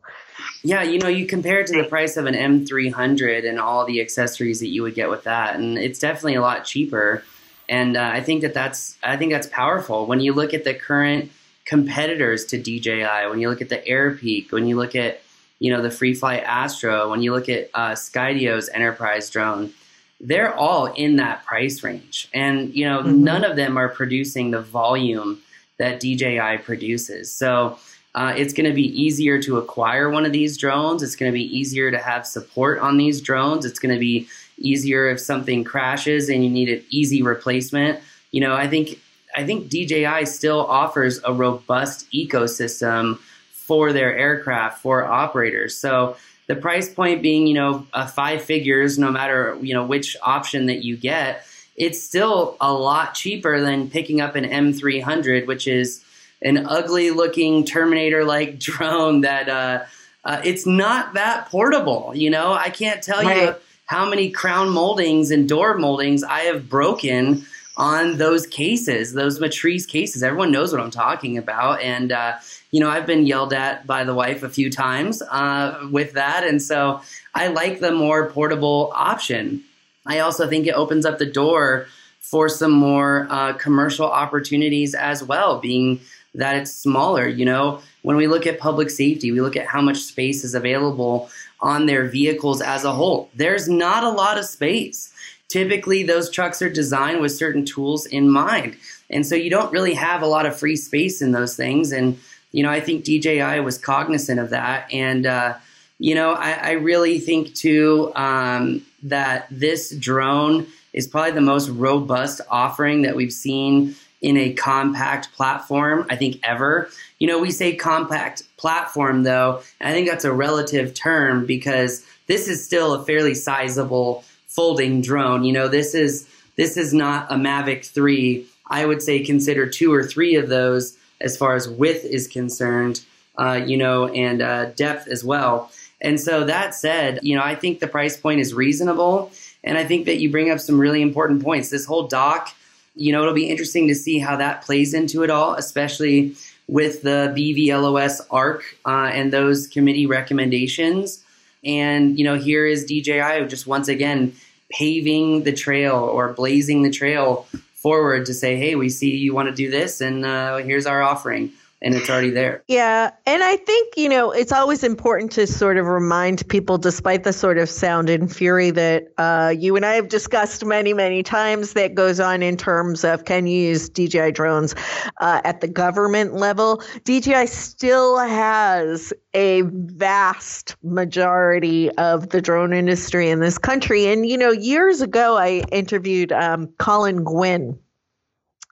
Yeah, 0.63 0.83
you 0.83 0.99
know, 0.99 1.07
you 1.07 1.25
compare 1.25 1.59
it 1.59 1.67
to 1.67 1.81
the 1.81 1.87
price 1.87 2.17
of 2.17 2.25
an 2.25 2.33
M300 2.33 3.47
and 3.47 3.59
all 3.59 3.85
the 3.85 4.01
accessories 4.01 4.59
that 4.59 4.67
you 4.67 4.83
would 4.83 4.95
get 4.95 5.09
with 5.09 5.23
that, 5.23 5.55
and 5.55 5.77
it's 5.77 5.99
definitely 5.99 6.35
a 6.35 6.41
lot 6.41 6.65
cheaper. 6.65 7.23
And 7.69 7.97
uh, 7.97 8.09
I 8.13 8.21
think 8.21 8.41
that 8.41 8.53
that's 8.53 8.97
I 9.03 9.17
think 9.17 9.31
that's 9.31 9.47
powerful 9.47 10.05
when 10.05 10.19
you 10.19 10.33
look 10.33 10.53
at 10.53 10.63
the 10.63 10.73
current 10.73 11.31
competitors 11.65 12.45
to 12.45 12.57
DJI. 12.57 13.27
When 13.29 13.39
you 13.39 13.49
look 13.49 13.61
at 13.61 13.69
the 13.69 13.79
Airpeak, 13.79 14.51
when 14.51 14.67
you 14.67 14.77
look 14.77 14.95
at 14.95 15.21
you 15.59 15.71
know 15.71 15.81
the 15.81 15.89
FreeFly 15.89 16.41
Astro, 16.43 17.09
when 17.09 17.21
you 17.21 17.33
look 17.33 17.49
at 17.49 17.69
uh, 17.73 17.91
Skydio's 17.91 18.69
Enterprise 18.69 19.29
drone, 19.29 19.73
they're 20.19 20.55
all 20.55 20.87
in 20.87 21.17
that 21.17 21.45
price 21.45 21.83
range, 21.83 22.29
and 22.33 22.73
you 22.73 22.85
know 22.85 22.99
mm-hmm. 22.99 23.23
none 23.23 23.43
of 23.43 23.55
them 23.55 23.77
are 23.77 23.89
producing 23.89 24.51
the 24.51 24.61
volume 24.61 25.41
that 25.77 25.99
DJI 25.99 26.59
produces. 26.63 27.31
So 27.31 27.77
uh, 28.17 28.33
it's 28.35 28.51
going 28.51 28.67
to 28.67 28.73
be 28.73 28.87
easier 28.99 29.39
to 29.39 29.57
acquire 29.57 30.09
one 30.09 30.25
of 30.25 30.31
these 30.31 30.57
drones. 30.57 31.03
It's 31.03 31.15
going 31.15 31.31
to 31.31 31.37
be 31.37 31.55
easier 31.55 31.91
to 31.91 31.99
have 31.99 32.25
support 32.25 32.79
on 32.79 32.97
these 32.97 33.21
drones. 33.21 33.63
It's 33.63 33.77
going 33.77 33.93
to 33.93 33.99
be 33.99 34.27
easier 34.57 35.07
if 35.07 35.19
something 35.19 35.63
crashes 35.63 36.27
and 36.27 36.43
you 36.43 36.49
need 36.49 36.67
an 36.67 36.83
easy 36.89 37.21
replacement. 37.21 37.99
You 38.31 38.41
know, 38.41 38.55
I 38.55 38.67
think 38.67 38.99
I 39.35 39.45
think 39.45 39.69
DJI 39.69 40.25
still 40.25 40.65
offers 40.65 41.21
a 41.25 41.31
robust 41.31 42.11
ecosystem 42.11 43.19
for 43.51 43.93
their 43.93 44.17
aircraft 44.17 44.81
for 44.81 45.05
operators. 45.05 45.77
So 45.77 46.17
the 46.47 46.55
price 46.55 46.91
point 46.91 47.21
being, 47.21 47.45
you 47.45 47.53
know, 47.53 47.85
uh, 47.93 48.07
five 48.07 48.41
figures, 48.41 48.97
no 48.97 49.11
matter 49.11 49.59
you 49.61 49.75
know 49.75 49.85
which 49.85 50.17
option 50.23 50.65
that 50.65 50.83
you 50.83 50.97
get, 50.97 51.45
it's 51.75 52.01
still 52.01 52.57
a 52.59 52.73
lot 52.73 53.13
cheaper 53.13 53.61
than 53.61 53.91
picking 53.91 54.21
up 54.21 54.33
an 54.33 54.43
M300, 54.43 55.45
which 55.45 55.67
is 55.67 56.03
an 56.41 56.65
ugly 56.65 57.11
looking 57.11 57.65
Terminator 57.65 58.25
like 58.25 58.59
drone 58.59 59.21
that 59.21 59.49
uh, 59.49 59.85
uh, 60.23 60.41
it's 60.43 60.65
not 60.65 61.13
that 61.13 61.47
portable. 61.49 62.11
You 62.13 62.29
know, 62.29 62.53
I 62.53 62.69
can't 62.69 63.01
tell 63.01 63.23
right. 63.23 63.49
you 63.49 63.55
how 63.85 64.09
many 64.09 64.29
crown 64.29 64.69
moldings 64.69 65.31
and 65.31 65.47
door 65.47 65.77
moldings 65.77 66.23
I 66.23 66.41
have 66.41 66.69
broken 66.69 67.45
on 67.77 68.17
those 68.17 68.45
cases, 68.47 69.13
those 69.13 69.39
Matrice 69.39 69.85
cases. 69.85 70.23
Everyone 70.23 70.51
knows 70.51 70.73
what 70.73 70.81
I'm 70.81 70.91
talking 70.91 71.37
about. 71.37 71.79
And, 71.81 72.11
uh, 72.11 72.37
you 72.71 72.79
know, 72.79 72.89
I've 72.89 73.05
been 73.05 73.25
yelled 73.25 73.53
at 73.53 73.85
by 73.85 74.03
the 74.03 74.15
wife 74.15 74.43
a 74.43 74.49
few 74.49 74.71
times 74.71 75.21
uh, 75.21 75.87
with 75.91 76.13
that. 76.13 76.43
And 76.43 76.61
so 76.61 77.01
I 77.35 77.47
like 77.47 77.79
the 77.79 77.91
more 77.91 78.29
portable 78.31 78.91
option. 78.95 79.63
I 80.07 80.19
also 80.19 80.49
think 80.49 80.65
it 80.65 80.71
opens 80.71 81.05
up 81.05 81.19
the 81.19 81.25
door 81.25 81.87
for 82.19 82.49
some 82.49 82.71
more 82.71 83.27
uh, 83.29 83.53
commercial 83.53 84.07
opportunities 84.07 84.93
as 84.95 85.23
well, 85.23 85.59
being 85.59 86.01
that 86.37 86.55
it's 86.55 86.73
smaller. 86.73 87.27
You 87.27 87.45
know, 87.45 87.81
when 88.03 88.15
we 88.15 88.27
look 88.27 88.47
at 88.47 88.59
public 88.59 88.89
safety, 88.89 89.31
we 89.31 89.41
look 89.41 89.57
at 89.57 89.67
how 89.67 89.81
much 89.81 89.97
space 89.97 90.43
is 90.43 90.55
available 90.55 91.29
on 91.59 91.85
their 91.85 92.07
vehicles 92.07 92.61
as 92.61 92.85
a 92.85 92.93
whole. 92.93 93.29
There's 93.35 93.67
not 93.67 94.03
a 94.03 94.09
lot 94.09 94.37
of 94.37 94.45
space. 94.45 95.13
Typically, 95.49 96.03
those 96.03 96.29
trucks 96.29 96.61
are 96.61 96.69
designed 96.69 97.21
with 97.21 97.31
certain 97.31 97.65
tools 97.65 98.05
in 98.05 98.29
mind. 98.29 98.75
And 99.09 99.25
so 99.25 99.35
you 99.35 99.49
don't 99.49 99.71
really 99.71 99.93
have 99.93 100.21
a 100.21 100.27
lot 100.27 100.45
of 100.45 100.57
free 100.57 100.75
space 100.75 101.21
in 101.21 101.31
those 101.31 101.55
things. 101.55 101.91
And, 101.91 102.19
you 102.51 102.63
know, 102.63 102.69
I 102.69 102.81
think 102.81 103.05
DJI 103.05 103.61
was 103.61 103.77
cognizant 103.77 104.39
of 104.39 104.49
that. 104.49 104.91
And, 104.93 105.25
uh, 105.25 105.55
you 105.99 106.13
know, 106.13 106.33
I, 106.33 106.51
I, 106.51 106.71
really 106.71 107.17
think 107.19 107.55
too 107.55 108.11
um, 108.15 108.85
that 109.03 109.47
this 109.49 109.95
drone 109.95 110.67
is 110.93 111.07
probably 111.07 111.31
the 111.31 111.41
most 111.41 111.69
robust 111.69 112.41
offering 112.49 113.01
that 113.01 113.15
we've 113.15 113.33
seen 113.33 113.95
in 114.21 114.37
a 114.37 114.53
compact 114.53 115.31
platform, 115.33 116.05
I 116.09 116.15
think, 116.15 116.39
ever. 116.43 116.89
You 117.19 117.27
know, 117.27 117.39
we 117.39 117.51
say 117.51 117.75
compact 117.75 118.43
platform, 118.57 119.23
though, 119.23 119.61
I 119.79 119.93
think 119.93 120.09
that's 120.09 120.25
a 120.25 120.33
relative 120.33 120.93
term 120.93 121.45
because 121.45 122.03
this 122.27 122.47
is 122.47 122.63
still 122.63 122.93
a 122.93 123.05
fairly 123.05 123.35
sizable 123.35 124.23
folding 124.47 125.01
drone. 125.01 125.43
You 125.43 125.53
know, 125.53 125.67
this 125.67 125.93
is 125.93 126.27
this 126.55 126.77
is 126.77 126.93
not 126.93 127.31
a 127.31 127.35
Mavic 127.35 127.85
3. 127.85 128.45
I 128.69 128.85
would 128.85 129.01
say 129.01 129.23
consider 129.23 129.67
two 129.67 129.93
or 129.93 130.03
three 130.03 130.35
of 130.35 130.49
those 130.49 130.97
as 131.21 131.37
far 131.37 131.55
as 131.55 131.69
width 131.69 132.03
is 132.03 132.27
concerned, 132.27 133.01
uh, 133.37 133.61
you 133.65 133.77
know, 133.77 134.07
and 134.07 134.41
uh, 134.41 134.65
depth 134.71 135.07
as 135.07 135.23
well. 135.23 135.71
And 136.01 136.19
so 136.19 136.43
that 136.43 136.75
said, 136.75 137.19
you 137.23 137.35
know, 137.35 137.43
I 137.43 137.55
think 137.55 137.79
the 137.79 137.87
price 137.87 138.17
point 138.17 138.39
is 138.39 138.53
reasonable. 138.53 139.31
And 139.63 139.77
I 139.77 139.85
think 139.85 140.05
that 140.05 140.17
you 140.17 140.31
bring 140.31 140.49
up 140.49 140.59
some 140.59 140.79
really 140.79 141.01
important 141.01 141.43
points. 141.43 141.69
This 141.69 141.85
whole 141.85 142.07
dock 142.07 142.53
you 142.97 143.11
know, 143.11 143.21
it'll 143.21 143.33
be 143.33 143.49
interesting 143.49 143.87
to 143.87 143.95
see 143.95 144.19
how 144.19 144.35
that 144.37 144.63
plays 144.63 144.93
into 144.93 145.23
it 145.23 145.29
all, 145.29 145.53
especially 145.53 146.35
with 146.67 147.01
the 147.01 147.33
BVLOS 147.35 148.21
ARC 148.29 148.63
uh, 148.85 149.09
and 149.13 149.31
those 149.31 149.67
committee 149.67 150.05
recommendations. 150.05 151.23
And, 151.63 152.17
you 152.17 152.25
know, 152.25 152.35
here 152.35 152.65
is 152.65 152.85
DJI 152.85 153.45
just 153.47 153.67
once 153.67 153.87
again 153.87 154.33
paving 154.69 155.43
the 155.43 155.53
trail 155.53 155.95
or 155.95 156.33
blazing 156.33 156.81
the 156.81 156.89
trail 156.89 157.47
forward 157.75 158.25
to 158.25 158.33
say, 158.33 158.57
hey, 158.57 158.75
we 158.75 158.89
see 158.89 159.15
you 159.15 159.33
want 159.33 159.47
to 159.47 159.55
do 159.55 159.69
this, 159.69 160.01
and 160.01 160.25
uh, 160.25 160.57
here's 160.57 160.85
our 160.85 161.01
offering 161.01 161.51
and 161.81 161.93
it's 161.93 162.09
already 162.09 162.31
there. 162.31 162.63
Yeah. 162.67 163.11
And 163.25 163.43
I 163.43 163.55
think, 163.57 163.95
you 163.97 164.09
know, 164.09 164.31
it's 164.31 164.51
always 164.51 164.83
important 164.83 165.31
to 165.33 165.45
sort 165.45 165.77
of 165.77 165.85
remind 165.85 166.47
people, 166.49 166.77
despite 166.77 167.23
the 167.23 167.33
sort 167.33 167.57
of 167.57 167.69
sound 167.69 168.09
and 168.09 168.33
fury 168.33 168.71
that 168.71 169.13
uh, 169.17 169.53
you 169.57 169.75
and 169.75 169.85
I 169.85 169.93
have 169.93 170.09
discussed 170.09 170.65
many, 170.65 170.93
many 170.93 171.21
times 171.21 171.73
that 171.73 171.93
goes 171.93 172.19
on 172.19 172.41
in 172.41 172.57
terms 172.57 173.03
of 173.03 173.25
can 173.25 173.45
you 173.45 173.69
use 173.69 173.89
DJI 173.89 174.31
drones 174.31 174.73
uh, 175.21 175.41
at 175.43 175.61
the 175.61 175.67
government 175.67 176.33
level, 176.33 176.81
DJI 177.03 177.45
still 177.45 178.17
has 178.17 179.13
a 179.33 179.61
vast 179.61 180.75
majority 180.83 181.91
of 181.91 182.29
the 182.29 182.41
drone 182.41 182.73
industry 182.73 183.29
in 183.29 183.39
this 183.39 183.59
country. 183.59 184.07
And, 184.07 184.25
you 184.25 184.37
know, 184.37 184.51
years 184.51 185.01
ago, 185.01 185.37
I 185.37 185.63
interviewed 185.71 186.31
um, 186.31 186.67
Colin 186.79 187.23
Guinn 187.23 187.77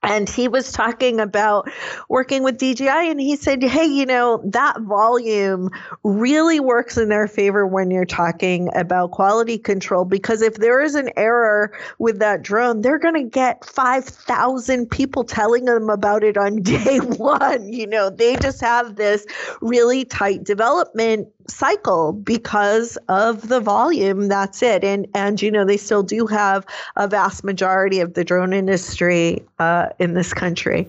and 0.05 0.29
he 0.29 0.47
was 0.47 0.71
talking 0.71 1.19
about 1.19 1.69
working 2.09 2.43
with 2.43 2.57
DJI 2.57 2.87
and 2.87 3.19
he 3.19 3.35
said, 3.35 3.63
Hey, 3.63 3.85
you 3.85 4.05
know, 4.05 4.41
that 4.45 4.81
volume 4.81 5.69
really 6.03 6.59
works 6.59 6.97
in 6.97 7.09
their 7.09 7.27
favor 7.27 7.65
when 7.65 7.91
you're 7.91 8.05
talking 8.05 8.69
about 8.75 9.11
quality 9.11 9.57
control 9.57 10.05
because 10.05 10.41
if 10.41 10.55
there 10.55 10.81
is 10.81 10.95
an 10.95 11.09
error 11.17 11.71
with 11.99 12.19
that 12.19 12.43
drone, 12.43 12.81
they're 12.81 12.99
going 12.99 13.15
to 13.15 13.29
get 13.29 13.65
5,000 13.65 14.89
people 14.89 15.23
telling 15.23 15.65
them 15.65 15.89
about 15.89 16.23
it 16.23 16.37
on 16.37 16.55
day 16.61 16.99
one. 16.99 17.71
You 17.71 17.87
know, 17.87 18.09
they 18.09 18.35
just 18.37 18.61
have 18.61 18.95
this 18.95 19.25
really 19.61 20.05
tight 20.05 20.43
development 20.43 21.27
cycle 21.47 22.13
because 22.13 22.97
of 23.07 23.47
the 23.47 23.59
volume 23.59 24.27
that's 24.27 24.61
it. 24.63 24.83
And 24.83 25.07
and 25.13 25.41
you 25.41 25.51
know 25.51 25.65
they 25.65 25.77
still 25.77 26.03
do 26.03 26.27
have 26.27 26.65
a 26.95 27.07
vast 27.07 27.43
majority 27.43 27.99
of 27.99 28.13
the 28.13 28.23
drone 28.23 28.53
industry 28.53 29.43
uh, 29.59 29.89
in 29.99 30.13
this 30.13 30.33
country. 30.33 30.87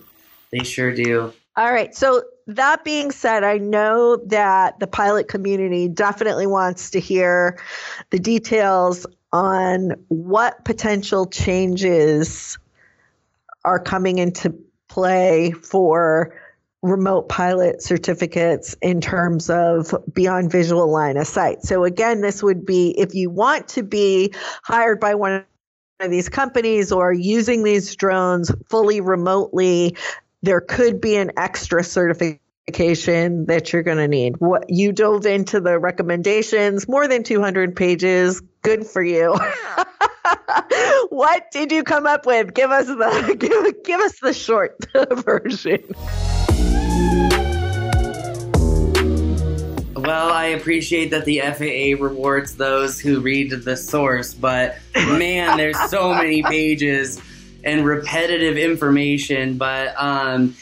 They 0.52 0.64
sure 0.64 0.94
do. 0.94 1.32
All 1.56 1.72
right. 1.72 1.94
So 1.94 2.22
that 2.48 2.84
being 2.84 3.10
said 3.10 3.42
i 3.42 3.58
know 3.58 4.16
that 4.26 4.78
the 4.78 4.86
pilot 4.86 5.26
community 5.28 5.88
definitely 5.88 6.46
wants 6.46 6.90
to 6.90 7.00
hear 7.00 7.58
the 8.10 8.18
details 8.18 9.04
on 9.32 9.92
what 10.08 10.64
potential 10.64 11.26
changes 11.26 12.56
are 13.64 13.80
coming 13.80 14.18
into 14.18 14.56
play 14.88 15.50
for 15.50 16.32
remote 16.82 17.28
pilot 17.28 17.82
certificates 17.82 18.76
in 18.80 19.00
terms 19.00 19.50
of 19.50 19.94
beyond 20.12 20.50
visual 20.50 20.90
line 20.90 21.16
of 21.16 21.26
sight. 21.26 21.62
So 21.62 21.84
again, 21.84 22.20
this 22.20 22.42
would 22.42 22.64
be 22.64 22.90
if 22.90 23.14
you 23.14 23.30
want 23.30 23.68
to 23.68 23.82
be 23.82 24.34
hired 24.62 25.00
by 25.00 25.14
one 25.14 25.44
of 26.00 26.10
these 26.10 26.28
companies 26.28 26.92
or 26.92 27.12
using 27.12 27.62
these 27.62 27.96
drones 27.96 28.50
fully 28.68 29.00
remotely, 29.00 29.96
there 30.42 30.60
could 30.60 31.00
be 31.00 31.16
an 31.16 31.32
extra 31.36 31.82
certification 31.82 33.46
that 33.46 33.72
you're 33.72 33.82
going 33.82 33.96
to 33.96 34.08
need. 34.08 34.36
What 34.38 34.68
you 34.68 34.92
dove 34.92 35.24
into 35.24 35.60
the 35.60 35.78
recommendations, 35.78 36.86
more 36.88 37.08
than 37.08 37.22
200 37.22 37.74
pages. 37.74 38.42
Good 38.62 38.86
for 38.86 39.02
you. 39.02 39.34
what 41.08 41.50
did 41.50 41.72
you 41.72 41.82
come 41.82 42.06
up 42.06 42.26
with? 42.26 42.52
Give 42.54 42.70
us 42.70 42.86
the 42.86 43.36
give, 43.38 43.84
give 43.84 44.00
us 44.00 44.20
the 44.20 44.34
short 44.34 44.76
version. 45.24 45.82
I 50.46 50.50
appreciate 50.50 51.10
that 51.10 51.24
the 51.24 51.40
FAA 51.40 52.00
rewards 52.00 52.54
those 52.54 53.00
who 53.00 53.18
read 53.18 53.50
the 53.50 53.76
source, 53.76 54.32
but 54.32 54.76
man, 54.94 55.56
there's 55.56 55.90
so 55.90 56.14
many 56.14 56.40
pages 56.44 57.20
and 57.64 57.84
repetitive 57.84 58.56
information. 58.56 59.58
But 59.58 60.00
um, 60.00 60.54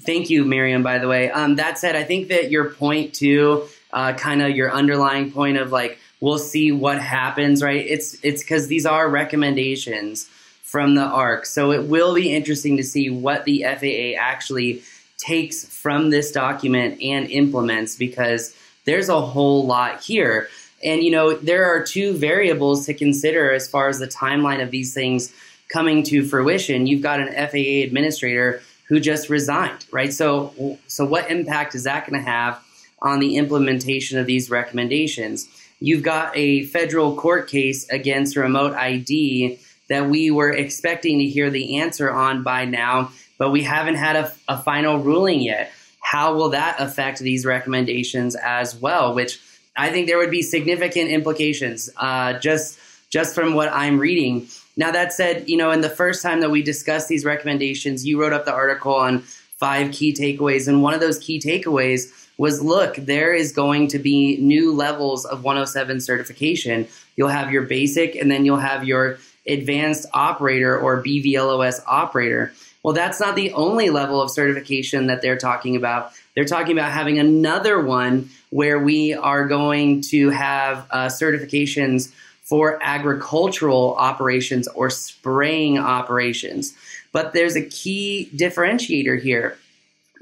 thank 0.00 0.28
you, 0.28 0.44
Miriam, 0.44 0.82
by 0.82 0.98
the 0.98 1.08
way. 1.08 1.30
Um, 1.30 1.56
that 1.56 1.78
said, 1.78 1.96
I 1.96 2.04
think 2.04 2.28
that 2.28 2.50
your 2.50 2.68
point, 2.68 3.14
too, 3.14 3.66
uh, 3.94 4.12
kind 4.12 4.42
of 4.42 4.50
your 4.50 4.70
underlying 4.70 5.32
point 5.32 5.56
of 5.56 5.72
like, 5.72 5.98
we'll 6.20 6.38
see 6.38 6.70
what 6.70 7.00
happens, 7.00 7.62
right? 7.62 7.86
It's 7.86 8.22
it's 8.22 8.42
because 8.42 8.68
these 8.68 8.84
are 8.84 9.08
recommendations 9.08 10.28
from 10.64 10.96
the 10.96 11.04
ARC, 11.04 11.46
so 11.46 11.72
it 11.72 11.84
will 11.84 12.14
be 12.14 12.30
interesting 12.30 12.76
to 12.76 12.84
see 12.84 13.08
what 13.08 13.46
the 13.46 13.62
FAA 13.62 14.20
actually 14.20 14.82
takes 15.16 15.64
from 15.64 16.10
this 16.10 16.30
document 16.30 17.00
and 17.00 17.30
implements 17.30 17.96
because 17.96 18.54
there's 18.90 19.08
a 19.08 19.20
whole 19.20 19.66
lot 19.66 20.02
here. 20.02 20.48
And, 20.82 21.04
you 21.04 21.12
know, 21.12 21.34
there 21.34 21.64
are 21.64 21.80
two 21.80 22.14
variables 22.14 22.86
to 22.86 22.94
consider 22.94 23.52
as 23.52 23.68
far 23.68 23.88
as 23.88 24.00
the 24.00 24.08
timeline 24.08 24.60
of 24.60 24.72
these 24.72 24.92
things 24.92 25.32
coming 25.68 26.02
to 26.04 26.26
fruition. 26.26 26.88
You've 26.88 27.02
got 27.02 27.20
an 27.20 27.28
FAA 27.28 27.86
administrator 27.86 28.62
who 28.88 28.98
just 28.98 29.28
resigned, 29.28 29.86
right? 29.92 30.12
So, 30.12 30.78
so 30.88 31.04
what 31.04 31.30
impact 31.30 31.76
is 31.76 31.84
that 31.84 32.04
going 32.10 32.20
to 32.20 32.28
have 32.28 32.60
on 33.00 33.20
the 33.20 33.36
implementation 33.36 34.18
of 34.18 34.26
these 34.26 34.50
recommendations? 34.50 35.46
You've 35.78 36.02
got 36.02 36.36
a 36.36 36.64
federal 36.66 37.14
court 37.14 37.48
case 37.48 37.88
against 37.90 38.34
remote 38.34 38.74
ID 38.74 39.60
that 39.88 40.10
we 40.10 40.32
were 40.32 40.50
expecting 40.50 41.20
to 41.20 41.26
hear 41.26 41.48
the 41.48 41.78
answer 41.78 42.10
on 42.10 42.42
by 42.42 42.64
now, 42.64 43.12
but 43.38 43.50
we 43.50 43.62
haven't 43.62 43.94
had 43.94 44.16
a, 44.16 44.32
a 44.48 44.60
final 44.60 44.98
ruling 44.98 45.42
yet 45.42 45.70
how 46.10 46.34
will 46.34 46.48
that 46.48 46.74
affect 46.80 47.20
these 47.20 47.46
recommendations 47.46 48.34
as 48.34 48.74
well? 48.74 49.14
Which 49.14 49.40
I 49.76 49.90
think 49.90 50.08
there 50.08 50.18
would 50.18 50.32
be 50.32 50.42
significant 50.42 51.08
implications 51.08 51.88
uh, 51.98 52.32
just 52.40 52.80
just 53.10 53.32
from 53.32 53.54
what 53.54 53.68
I'm 53.72 53.96
reading. 54.00 54.48
Now 54.76 54.90
that 54.90 55.12
said, 55.12 55.48
you 55.48 55.56
know, 55.56 55.70
in 55.70 55.82
the 55.82 55.88
first 55.88 56.20
time 56.20 56.40
that 56.40 56.50
we 56.50 56.64
discussed 56.64 57.06
these 57.06 57.24
recommendations, 57.24 58.04
you 58.04 58.20
wrote 58.20 58.32
up 58.32 58.44
the 58.44 58.52
article 58.52 58.92
on 58.92 59.20
five 59.20 59.92
key 59.92 60.12
takeaways, 60.12 60.66
and 60.66 60.82
one 60.82 60.94
of 60.94 61.00
those 61.00 61.20
key 61.20 61.38
takeaways 61.38 62.10
was 62.38 62.60
look, 62.60 62.96
there 62.96 63.32
is 63.32 63.52
going 63.52 63.86
to 63.86 64.00
be 64.00 64.36
new 64.38 64.74
levels 64.74 65.24
of 65.24 65.44
107 65.44 66.00
certification. 66.00 66.88
You'll 67.14 67.28
have 67.28 67.52
your 67.52 67.62
basic, 67.62 68.16
and 68.16 68.28
then 68.28 68.44
you'll 68.44 68.56
have 68.56 68.82
your 68.82 69.20
advanced 69.46 70.06
operator 70.12 70.76
or 70.76 71.04
BVLOS 71.04 71.80
operator. 71.86 72.52
Well, 72.82 72.94
that's 72.94 73.20
not 73.20 73.36
the 73.36 73.52
only 73.52 73.90
level 73.90 74.22
of 74.22 74.30
certification 74.30 75.08
that 75.08 75.20
they're 75.20 75.36
talking 75.36 75.76
about. 75.76 76.12
They're 76.34 76.44
talking 76.44 76.72
about 76.72 76.92
having 76.92 77.18
another 77.18 77.80
one 77.80 78.30
where 78.48 78.78
we 78.78 79.12
are 79.12 79.46
going 79.46 80.00
to 80.02 80.30
have 80.30 80.86
uh, 80.90 81.06
certifications 81.06 82.12
for 82.42 82.78
agricultural 82.82 83.94
operations 83.96 84.66
or 84.68 84.90
spraying 84.90 85.78
operations. 85.78 86.74
But 87.12 87.32
there's 87.32 87.54
a 87.54 87.64
key 87.64 88.30
differentiator 88.34 89.20
here 89.20 89.58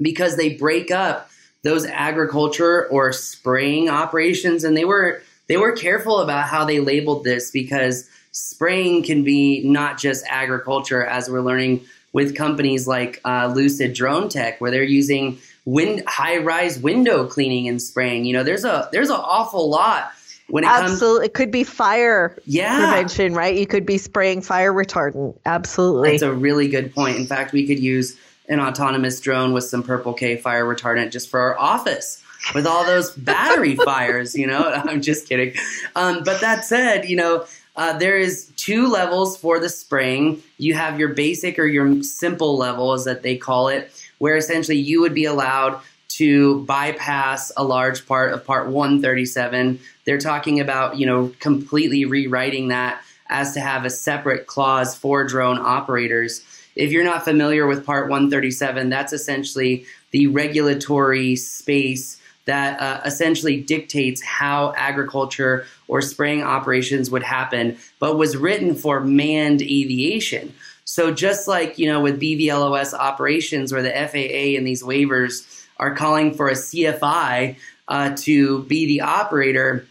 because 0.01 0.35
they 0.35 0.55
break 0.55 0.91
up 0.91 1.29
those 1.63 1.85
agriculture 1.85 2.87
or 2.87 3.11
spraying 3.13 3.89
operations 3.89 4.63
and 4.63 4.77
they 4.77 4.85
were 4.85 5.21
they 5.47 5.57
were 5.57 5.71
careful 5.71 6.19
about 6.19 6.47
how 6.47 6.63
they 6.63 6.79
labeled 6.79 7.23
this 7.23 7.51
because 7.51 8.07
spraying 8.31 9.03
can 9.03 9.23
be 9.23 9.63
not 9.65 9.97
just 9.97 10.23
agriculture 10.27 11.03
as 11.03 11.29
we're 11.29 11.41
learning 11.41 11.83
with 12.13 12.35
companies 12.35 12.87
like 12.87 13.21
uh, 13.25 13.51
Lucid 13.53 13.93
Drone 13.93 14.29
Tech, 14.29 14.59
where 14.59 14.71
they're 14.71 14.83
using 14.83 15.39
wind 15.65 16.03
high-rise 16.07 16.79
window 16.79 17.25
cleaning 17.25 17.67
and 17.67 17.81
spraying. 17.81 18.25
You 18.25 18.33
know, 18.33 18.43
there's 18.43 18.65
a 18.65 18.89
there's 18.91 19.09
an 19.09 19.19
awful 19.19 19.69
lot 19.69 20.11
when 20.47 20.63
it 20.63 20.67
comes. 20.67 20.91
Absolutely. 20.91 21.19
comes. 21.19 21.27
It 21.27 21.33
could 21.33 21.51
be 21.51 21.63
fire 21.63 22.35
yeah. 22.45 22.77
prevention, 22.77 23.33
right? 23.33 23.55
You 23.55 23.67
could 23.67 23.85
be 23.85 23.97
spraying 23.97 24.41
fire 24.41 24.73
retardant. 24.73 25.37
Absolutely. 25.45 26.11
That's 26.11 26.23
a 26.23 26.33
really 26.33 26.67
good 26.67 26.93
point. 26.93 27.17
In 27.17 27.25
fact, 27.25 27.53
we 27.53 27.67
could 27.67 27.79
use 27.79 28.17
an 28.47 28.59
autonomous 28.59 29.19
drone 29.21 29.53
with 29.53 29.63
some 29.63 29.83
Purple 29.83 30.13
K 30.13 30.35
fire 30.35 30.65
retardant 30.65 31.11
just 31.11 31.29
for 31.29 31.39
our 31.39 31.57
office 31.59 32.23
with 32.55 32.65
all 32.65 32.85
those 32.85 33.11
battery 33.11 33.75
fires, 33.85 34.35
you 34.35 34.47
know? 34.47 34.63
I'm 34.85 35.01
just 35.01 35.27
kidding. 35.27 35.53
Um, 35.95 36.23
but 36.23 36.41
that 36.41 36.65
said, 36.65 37.07
you 37.07 37.15
know, 37.15 37.45
uh, 37.79 37.97
there 37.97 38.17
is 38.17 38.51
two 38.57 38.87
levels 38.87 39.37
for 39.37 39.57
the 39.57 39.69
spring. 39.69 40.43
You 40.57 40.73
have 40.73 40.99
your 40.99 41.13
basic 41.13 41.57
or 41.57 41.65
your 41.65 42.03
simple 42.03 42.57
level, 42.57 42.97
that 43.05 43.23
they 43.23 43.37
call 43.37 43.69
it, 43.69 43.89
where 44.17 44.35
essentially 44.35 44.77
you 44.77 44.99
would 44.99 45.13
be 45.13 45.23
allowed 45.23 45.79
to 46.09 46.65
bypass 46.65 47.53
a 47.55 47.63
large 47.63 48.05
part 48.05 48.33
of 48.33 48.45
Part 48.45 48.67
137. 48.67 49.79
They're 50.03 50.17
talking 50.17 50.59
about, 50.59 50.97
you 50.97 51.05
know, 51.05 51.31
completely 51.39 52.03
rewriting 52.03 52.67
that 52.67 53.01
as 53.29 53.53
to 53.53 53.61
have 53.61 53.85
a 53.85 53.89
separate 53.89 54.45
clause 54.45 54.93
for 54.93 55.23
drone 55.23 55.57
operators. 55.57 56.43
If 56.75 56.91
you're 56.91 57.05
not 57.05 57.23
familiar 57.23 57.65
with 57.65 57.85
Part 57.85 58.09
137, 58.09 58.89
that's 58.89 59.13
essentially 59.13 59.85
the 60.11 60.27
regulatory 60.27 61.37
space 61.37 62.19
that 62.43 62.81
uh, 62.81 63.01
essentially 63.05 63.61
dictates 63.61 64.21
how 64.21 64.73
agriculture 64.75 65.65
or 65.89 66.01
spraying 66.01 66.43
operations 66.43 67.11
would 67.11 67.23
happen, 67.23 67.77
but 67.99 68.17
was 68.17 68.37
written 68.37 68.75
for 68.75 69.01
manned 69.01 69.61
aviation. 69.61 70.53
So 70.85 71.11
just 71.13 71.47
like 71.47 71.77
you 71.77 71.87
know 71.87 71.99
with 71.99 72.21
BVLOS 72.21 72.93
operations, 72.93 73.73
where 73.73 73.81
the 73.81 73.91
FAA 73.91 74.57
and 74.57 74.65
these 74.65 74.81
waivers 74.81 75.65
are 75.77 75.93
calling 75.93 76.33
for 76.33 76.47
a 76.47 76.53
CFI 76.53 77.57
uh, 77.87 78.15
to 78.17 78.63
be 78.63 78.85
the 78.85 79.01
operator, 79.01 79.85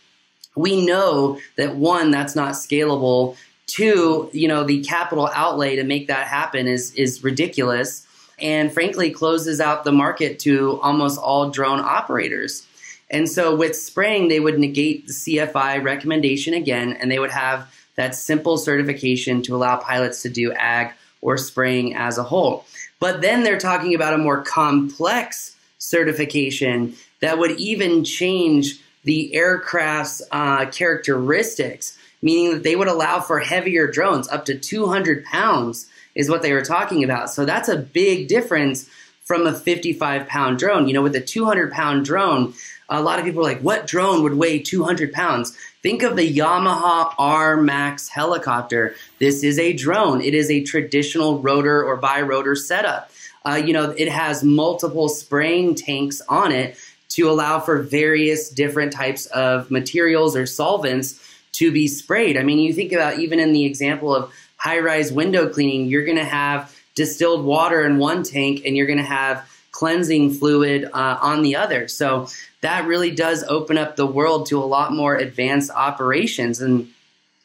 we 0.57 0.85
know 0.85 1.39
that 1.57 1.77
one 1.77 2.11
that's 2.11 2.35
not 2.35 2.55
scalable. 2.55 3.37
Two, 3.67 4.31
you 4.33 4.49
know 4.49 4.65
the 4.65 4.83
capital 4.83 5.29
outlay 5.35 5.77
to 5.77 5.85
make 5.85 6.07
that 6.07 6.27
happen 6.27 6.67
is 6.67 6.95
is 6.95 7.23
ridiculous 7.23 8.07
and 8.41 8.73
frankly 8.73 9.11
closes 9.11 9.61
out 9.61 9.83
the 9.83 9.91
market 9.91 10.39
to 10.39 10.81
almost 10.81 11.19
all 11.19 11.51
drone 11.51 11.81
operators. 11.81 12.68
And 13.11 13.29
so 13.29 13.55
with 13.55 13.75
spraying, 13.75 14.29
they 14.29 14.41
would 14.41 14.59
negate 14.59 15.07
the 15.07 15.13
CFI 15.13 15.83
recommendation 15.83 16.55
again, 16.55 16.93
and 16.93 17.11
they 17.11 17.19
would 17.19 17.31
have 17.31 17.73
that 17.97 18.15
simple 18.15 18.59
certification 18.59 19.43
to 19.43 19.57
allow 19.57 19.77
pilots 19.77 20.23
to 20.23 20.29
do 20.29 20.53
ag 20.53 20.93
or 21.21 21.37
spraying 21.37 21.97
as 21.97 22.19
a 22.19 22.23
whole. 22.23 22.65
But 23.01 23.23
then 23.23 23.43
they're 23.43 23.59
talking 23.59 23.95
about 23.95 24.15
a 24.15 24.19
more 24.19 24.43
complex 24.43 25.57
certification 25.79 26.95
that 27.21 27.39
would 27.39 27.59
even 27.59 28.05
change 28.05 28.81
the 29.05 29.35
aircraft's 29.35 30.23
uh, 30.31 30.67
characteristics, 30.67 31.97
meaning 32.21 32.53
that 32.53 32.63
they 32.63 32.77
would 32.77 32.89
allow 32.89 33.21
for 33.21 33.41
heavier 33.41 33.91
drones 33.91 34.29
up 34.29 34.45
to 34.45 34.59
200 34.59 35.25
pounds 35.25 35.87
is 36.15 36.29
what 36.29 36.43
they 36.43 36.53
were 36.53 36.63
talking 36.63 37.05
about. 37.05 37.31
So 37.31 37.45
that's 37.45 37.69
a 37.69 37.77
big 37.77 38.29
difference 38.29 38.89
from 39.25 39.47
a 39.47 39.55
55 39.55 40.27
pound 40.27 40.59
drone. 40.59 40.89
You 40.89 40.95
know, 40.95 41.03
with 41.03 41.15
a 41.15 41.21
200 41.21 41.73
pound 41.73 42.05
drone, 42.05 42.55
a 42.89 43.03
lot 43.03 43.19
of 43.19 43.25
people 43.25 43.41
are 43.41 43.45
like, 43.45 43.61
what 43.61 43.87
drone 43.87 44.23
would 44.23 44.35
weigh 44.35 44.61
200 44.61 45.13
pounds? 45.13 45.57
Think 45.83 46.03
of 46.03 46.17
the 46.17 46.35
Yamaha 46.35 47.13
R 47.19 47.57
Max 47.57 48.09
helicopter. 48.09 48.95
This 49.19 49.43
is 49.43 49.59
a 49.59 49.73
drone. 49.75 50.21
It 50.21 50.35
is 50.35 50.51
a 50.51 50.63
traditional 50.63 51.41
rotor 51.41 51.85
or 51.85 51.97
bi 51.97 52.23
rotor 52.23 52.57
setup. 52.57 53.11
Uh, 53.45 53.55
you 53.55 53.73
know, 53.73 53.91
it 53.91 54.09
has 54.09 54.43
multiple 54.43 55.09
spraying 55.09 55.75
tanks 55.75 56.21
on 56.29 56.53
it 56.53 56.77
to 57.11 57.31
allow 57.31 57.61
for 57.61 57.83
various 57.83 58.51
different 58.51 58.93
types 58.93 59.27
of 59.27 59.71
materials 59.71 60.37
or 60.37 60.47
solvents 60.47 61.23
to 61.53 61.73
be 61.73 61.89
sprayed. 61.89 62.37
I 62.37 62.43
mean, 62.43 62.59
you 62.59 62.73
think 62.73 62.93
about 62.93 63.19
even 63.19 63.41
in 63.41 63.53
the 63.53 63.65
example 63.65 64.15
of 64.15 64.33
high 64.57 64.79
rise 64.81 65.13
window 65.13 65.49
cleaning, 65.49 65.87
you're 65.87 66.05
going 66.05 66.19
to 66.19 66.25
have 66.25 66.75
distilled 66.95 67.45
water 67.45 67.87
in 67.87 67.99
one 67.99 68.23
tank 68.23 68.63
and 68.65 68.77
you're 68.77 68.87
going 68.87 68.99
to 68.99 69.05
have 69.05 69.49
cleansing 69.73 70.31
fluid 70.31 70.85
uh, 70.93 71.19
on 71.21 71.43
the 71.43 71.57
other. 71.57 71.89
So 71.89 72.29
that 72.63 72.87
really 72.87 73.11
does 73.11 73.45
open 73.45 73.79
up 73.79 73.97
the 73.97 74.07
world 74.07 74.47
to 74.47 74.59
a 74.59 74.65
lot 74.65 74.93
more 74.93 75.17
advanced 75.17 75.71
operations. 75.71 76.61
And 76.61 76.89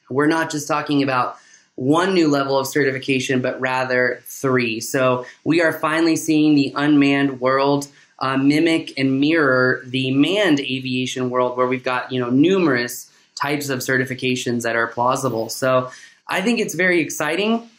we're 0.10 0.28
not 0.28 0.50
just 0.50 0.68
talking 0.68 1.04
about 1.04 1.38
one 1.76 2.14
new 2.14 2.28
level 2.28 2.58
of 2.58 2.68
certification, 2.68 3.42
but 3.42 3.60
rather 3.60 4.22
three. 4.26 4.80
So 4.80 5.26
we 5.44 5.62
are 5.62 5.74
finally 5.74 6.16
seeing 6.16 6.56
the 6.56 6.74
unmanned 6.76 7.40
world 7.42 7.88
uh, 8.20 8.38
mimic 8.38 8.94
and 8.98 9.20
mirror 9.20 9.82
the 9.86 10.12
manned 10.12 10.60
aviation 10.60 11.30
world, 11.30 11.58
where 11.58 11.68
we've 11.68 11.84
got 11.84 12.12
you 12.12 12.20
know 12.20 12.30
numerous 12.30 13.12
types 13.36 13.70
of 13.70 13.80
certifications 13.80 14.62
that 14.62 14.76
are 14.76 14.88
plausible. 14.88 15.50
So 15.50 15.92
I 16.28 16.42
think 16.42 16.60
it's 16.60 16.74
very 16.76 17.02
exciting. 17.02 17.70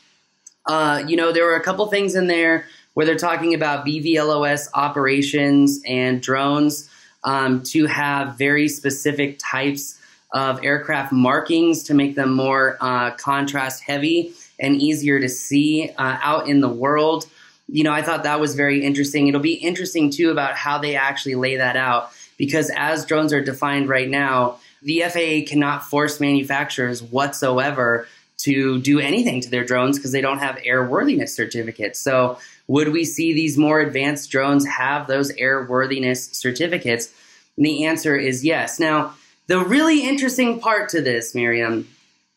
Uh, 0.66 1.02
you 1.06 1.16
know, 1.16 1.32
there 1.32 1.44
were 1.44 1.56
a 1.56 1.62
couple 1.62 1.86
things 1.86 2.14
in 2.14 2.26
there 2.26 2.66
where 2.94 3.04
they're 3.04 3.16
talking 3.16 3.54
about 3.54 3.84
BVLOS 3.84 4.68
operations 4.74 5.80
and 5.86 6.22
drones 6.22 6.88
um, 7.24 7.62
to 7.64 7.86
have 7.86 8.38
very 8.38 8.68
specific 8.68 9.38
types 9.38 9.98
of 10.32 10.64
aircraft 10.64 11.12
markings 11.12 11.84
to 11.84 11.94
make 11.94 12.16
them 12.16 12.32
more 12.32 12.76
uh, 12.80 13.12
contrast 13.12 13.82
heavy 13.82 14.32
and 14.58 14.80
easier 14.80 15.20
to 15.20 15.28
see 15.28 15.90
uh, 15.96 16.18
out 16.22 16.48
in 16.48 16.60
the 16.60 16.68
world. 16.68 17.26
You 17.68 17.84
know, 17.84 17.92
I 17.92 18.02
thought 18.02 18.24
that 18.24 18.40
was 18.40 18.54
very 18.54 18.84
interesting. 18.84 19.28
It'll 19.28 19.40
be 19.40 19.54
interesting 19.54 20.10
too 20.10 20.30
about 20.30 20.54
how 20.54 20.78
they 20.78 20.96
actually 20.96 21.34
lay 21.36 21.56
that 21.56 21.76
out 21.76 22.10
because 22.36 22.70
as 22.76 23.04
drones 23.06 23.32
are 23.32 23.42
defined 23.42 23.88
right 23.88 24.08
now, 24.08 24.58
the 24.82 25.02
FAA 25.02 25.48
cannot 25.48 25.84
force 25.84 26.20
manufacturers 26.20 27.02
whatsoever 27.02 28.06
to 28.38 28.80
do 28.80 28.98
anything 28.98 29.40
to 29.40 29.50
their 29.50 29.64
drones 29.64 29.98
because 29.98 30.12
they 30.12 30.20
don't 30.20 30.38
have 30.38 30.56
airworthiness 30.56 31.30
certificates. 31.30 31.98
So, 31.98 32.38
would 32.66 32.88
we 32.88 33.04
see 33.04 33.32
these 33.32 33.58
more 33.58 33.80
advanced 33.80 34.30
drones 34.30 34.66
have 34.66 35.06
those 35.06 35.32
airworthiness 35.34 36.34
certificates? 36.34 37.12
And 37.56 37.66
the 37.66 37.84
answer 37.84 38.16
is 38.16 38.44
yes. 38.44 38.80
Now, 38.80 39.14
the 39.46 39.60
really 39.60 40.06
interesting 40.06 40.60
part 40.60 40.88
to 40.90 41.02
this, 41.02 41.34
Miriam, 41.34 41.88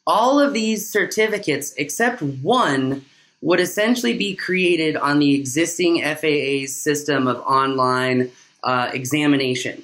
all 0.05 0.39
of 0.39 0.53
these 0.53 0.89
certificates, 0.89 1.73
except 1.77 2.21
one, 2.21 3.05
would 3.41 3.60
essentially 3.60 4.17
be 4.17 4.36
created 4.36 4.95
on 4.97 5.19
the 5.19 5.36
existing 5.36 6.01
FAA's 6.01 6.75
system 6.75 7.27
of 7.27 7.38
online 7.41 8.31
uh, 8.63 8.89
examination. 8.93 9.83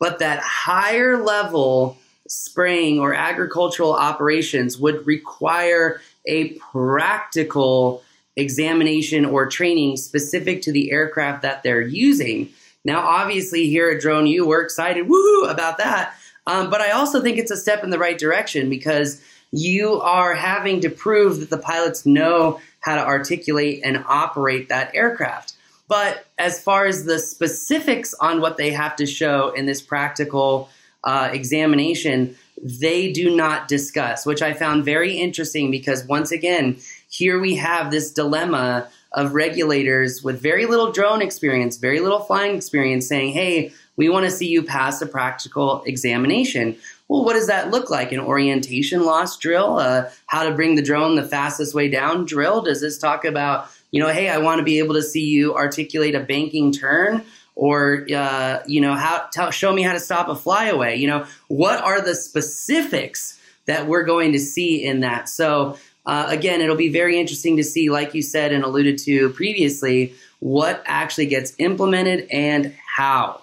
But 0.00 0.20
that 0.20 0.40
higher 0.40 1.22
level 1.22 1.98
spraying 2.28 3.00
or 3.00 3.14
agricultural 3.14 3.92
operations 3.92 4.78
would 4.78 5.06
require 5.06 6.00
a 6.26 6.50
practical 6.54 8.02
examination 8.36 9.24
or 9.24 9.46
training 9.46 9.96
specific 9.96 10.62
to 10.62 10.72
the 10.72 10.92
aircraft 10.92 11.42
that 11.42 11.62
they're 11.62 11.80
using. 11.80 12.48
Now, 12.84 13.00
obviously, 13.00 13.68
here 13.68 13.90
at 13.90 14.00
Drone 14.00 14.26
U, 14.26 14.46
we're 14.46 14.62
excited, 14.62 15.06
woohoo, 15.06 15.50
about 15.50 15.78
that. 15.78 16.14
Um, 16.46 16.70
but 16.70 16.80
I 16.80 16.92
also 16.92 17.20
think 17.20 17.36
it's 17.38 17.50
a 17.50 17.56
step 17.56 17.84
in 17.84 17.90
the 17.90 17.98
right 17.98 18.16
direction 18.16 18.70
because 18.70 19.20
you 19.50 20.00
are 20.00 20.34
having 20.34 20.80
to 20.80 20.90
prove 20.90 21.40
that 21.40 21.50
the 21.50 21.58
pilots 21.58 22.06
know 22.06 22.60
how 22.80 22.96
to 22.96 23.04
articulate 23.04 23.80
and 23.84 24.04
operate 24.06 24.68
that 24.68 24.94
aircraft. 24.94 25.54
But 25.88 26.26
as 26.38 26.62
far 26.62 26.86
as 26.86 27.04
the 27.04 27.18
specifics 27.18 28.14
on 28.14 28.40
what 28.40 28.56
they 28.56 28.70
have 28.70 28.94
to 28.96 29.06
show 29.06 29.50
in 29.50 29.66
this 29.66 29.80
practical 29.80 30.68
uh, 31.04 31.30
examination, 31.32 32.36
they 32.62 33.12
do 33.12 33.34
not 33.34 33.68
discuss, 33.68 34.26
which 34.26 34.42
I 34.42 34.52
found 34.52 34.84
very 34.84 35.12
interesting 35.12 35.70
because 35.70 36.04
once 36.06 36.32
again, 36.32 36.76
here 37.08 37.38
we 37.38 37.54
have 37.56 37.90
this 37.90 38.10
dilemma 38.10 38.88
of 39.12 39.32
regulators 39.32 40.22
with 40.22 40.40
very 40.40 40.66
little 40.66 40.92
drone 40.92 41.22
experience, 41.22 41.76
very 41.76 42.00
little 42.00 42.20
flying 42.20 42.56
experience 42.56 43.08
saying, 43.08 43.32
hey, 43.32 43.72
we 43.96 44.08
want 44.08 44.24
to 44.24 44.30
see 44.30 44.46
you 44.46 44.62
pass 44.62 45.00
a 45.00 45.06
practical 45.06 45.82
examination. 45.84 46.76
Well, 47.08 47.24
what 47.24 47.32
does 47.32 47.46
that 47.46 47.70
look 47.70 47.90
like? 47.90 48.12
An 48.12 48.20
orientation 48.20 49.04
loss 49.04 49.38
drill? 49.38 49.78
Uh, 49.78 50.10
how 50.26 50.44
to 50.44 50.54
bring 50.54 50.74
the 50.74 50.82
drone 50.82 51.16
the 51.16 51.24
fastest 51.24 51.74
way 51.74 51.88
down 51.88 52.26
drill? 52.26 52.62
Does 52.62 52.80
this 52.80 52.98
talk 52.98 53.24
about, 53.24 53.68
you 53.90 54.00
know, 54.00 54.10
hey, 54.10 54.28
I 54.28 54.38
want 54.38 54.58
to 54.58 54.64
be 54.64 54.78
able 54.78 54.94
to 54.94 55.02
see 55.02 55.24
you 55.24 55.54
articulate 55.54 56.14
a 56.14 56.20
banking 56.20 56.70
turn? 56.70 57.24
Or, 57.60 58.06
uh, 58.14 58.60
you 58.68 58.80
know, 58.80 58.94
how 58.94 59.26
tell, 59.32 59.50
show 59.50 59.72
me 59.72 59.82
how 59.82 59.92
to 59.92 59.98
stop 59.98 60.28
a 60.28 60.36
flyaway. 60.36 60.96
You 60.96 61.08
know, 61.08 61.26
what 61.48 61.82
are 61.82 62.00
the 62.00 62.14
specifics 62.14 63.36
that 63.66 63.88
we're 63.88 64.04
going 64.04 64.30
to 64.30 64.38
see 64.38 64.84
in 64.84 65.00
that? 65.00 65.28
So, 65.28 65.76
uh, 66.06 66.26
again, 66.28 66.60
it'll 66.60 66.76
be 66.76 66.88
very 66.88 67.18
interesting 67.18 67.56
to 67.56 67.64
see, 67.64 67.90
like 67.90 68.14
you 68.14 68.22
said 68.22 68.52
and 68.52 68.62
alluded 68.62 68.96
to 68.98 69.30
previously, 69.30 70.14
what 70.38 70.84
actually 70.86 71.26
gets 71.26 71.52
implemented 71.58 72.28
and 72.30 72.72
how. 72.86 73.42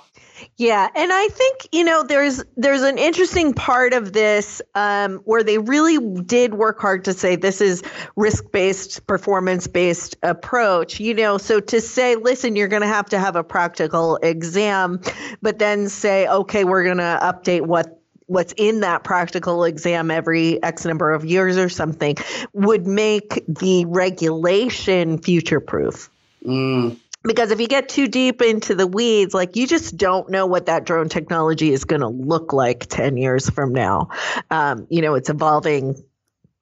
Yeah, 0.57 0.89
and 0.95 1.11
I 1.13 1.27
think 1.27 1.67
you 1.71 1.83
know 1.83 2.03
there's 2.03 2.43
there's 2.57 2.81
an 2.81 2.97
interesting 2.97 3.53
part 3.53 3.93
of 3.93 4.13
this 4.13 4.61
um, 4.73 5.17
where 5.19 5.43
they 5.43 5.57
really 5.57 5.97
did 6.21 6.53
work 6.53 6.79
hard 6.79 7.05
to 7.05 7.13
say 7.13 7.35
this 7.35 7.61
is 7.61 7.83
risk 8.15 8.51
based, 8.51 9.05
performance 9.07 9.67
based 9.67 10.15
approach. 10.23 10.99
You 10.99 11.13
know, 11.13 11.37
so 11.37 11.59
to 11.59 11.81
say, 11.81 12.15
listen, 12.15 12.55
you're 12.55 12.67
going 12.67 12.81
to 12.81 12.87
have 12.87 13.07
to 13.07 13.19
have 13.19 13.35
a 13.35 13.43
practical 13.43 14.17
exam, 14.17 15.01
but 15.41 15.59
then 15.59 15.89
say, 15.89 16.27
okay, 16.27 16.63
we're 16.63 16.83
going 16.83 16.97
to 16.97 17.19
update 17.21 17.61
what 17.61 17.99
what's 18.27 18.53
in 18.57 18.79
that 18.81 19.03
practical 19.03 19.63
exam 19.63 20.09
every 20.09 20.61
X 20.63 20.83
number 20.85 21.11
of 21.13 21.23
years 21.23 21.57
or 21.57 21.69
something 21.69 22.15
would 22.53 22.87
make 22.87 23.43
the 23.47 23.85
regulation 23.85 25.17
future 25.17 25.59
proof. 25.59 26.09
Mm 26.43 26.97
because 27.25 27.51
if 27.51 27.59
you 27.59 27.67
get 27.67 27.89
too 27.89 28.07
deep 28.07 28.41
into 28.41 28.75
the 28.75 28.87
weeds 28.87 29.33
like 29.33 29.55
you 29.55 29.67
just 29.67 29.97
don't 29.97 30.29
know 30.29 30.45
what 30.45 30.67
that 30.67 30.85
drone 30.85 31.09
technology 31.09 31.71
is 31.71 31.85
going 31.85 32.01
to 32.01 32.07
look 32.07 32.53
like 32.53 32.85
10 32.87 33.17
years 33.17 33.49
from 33.49 33.73
now 33.73 34.09
um, 34.51 34.87
you 34.89 35.01
know 35.01 35.15
it's 35.15 35.29
evolving 35.29 35.95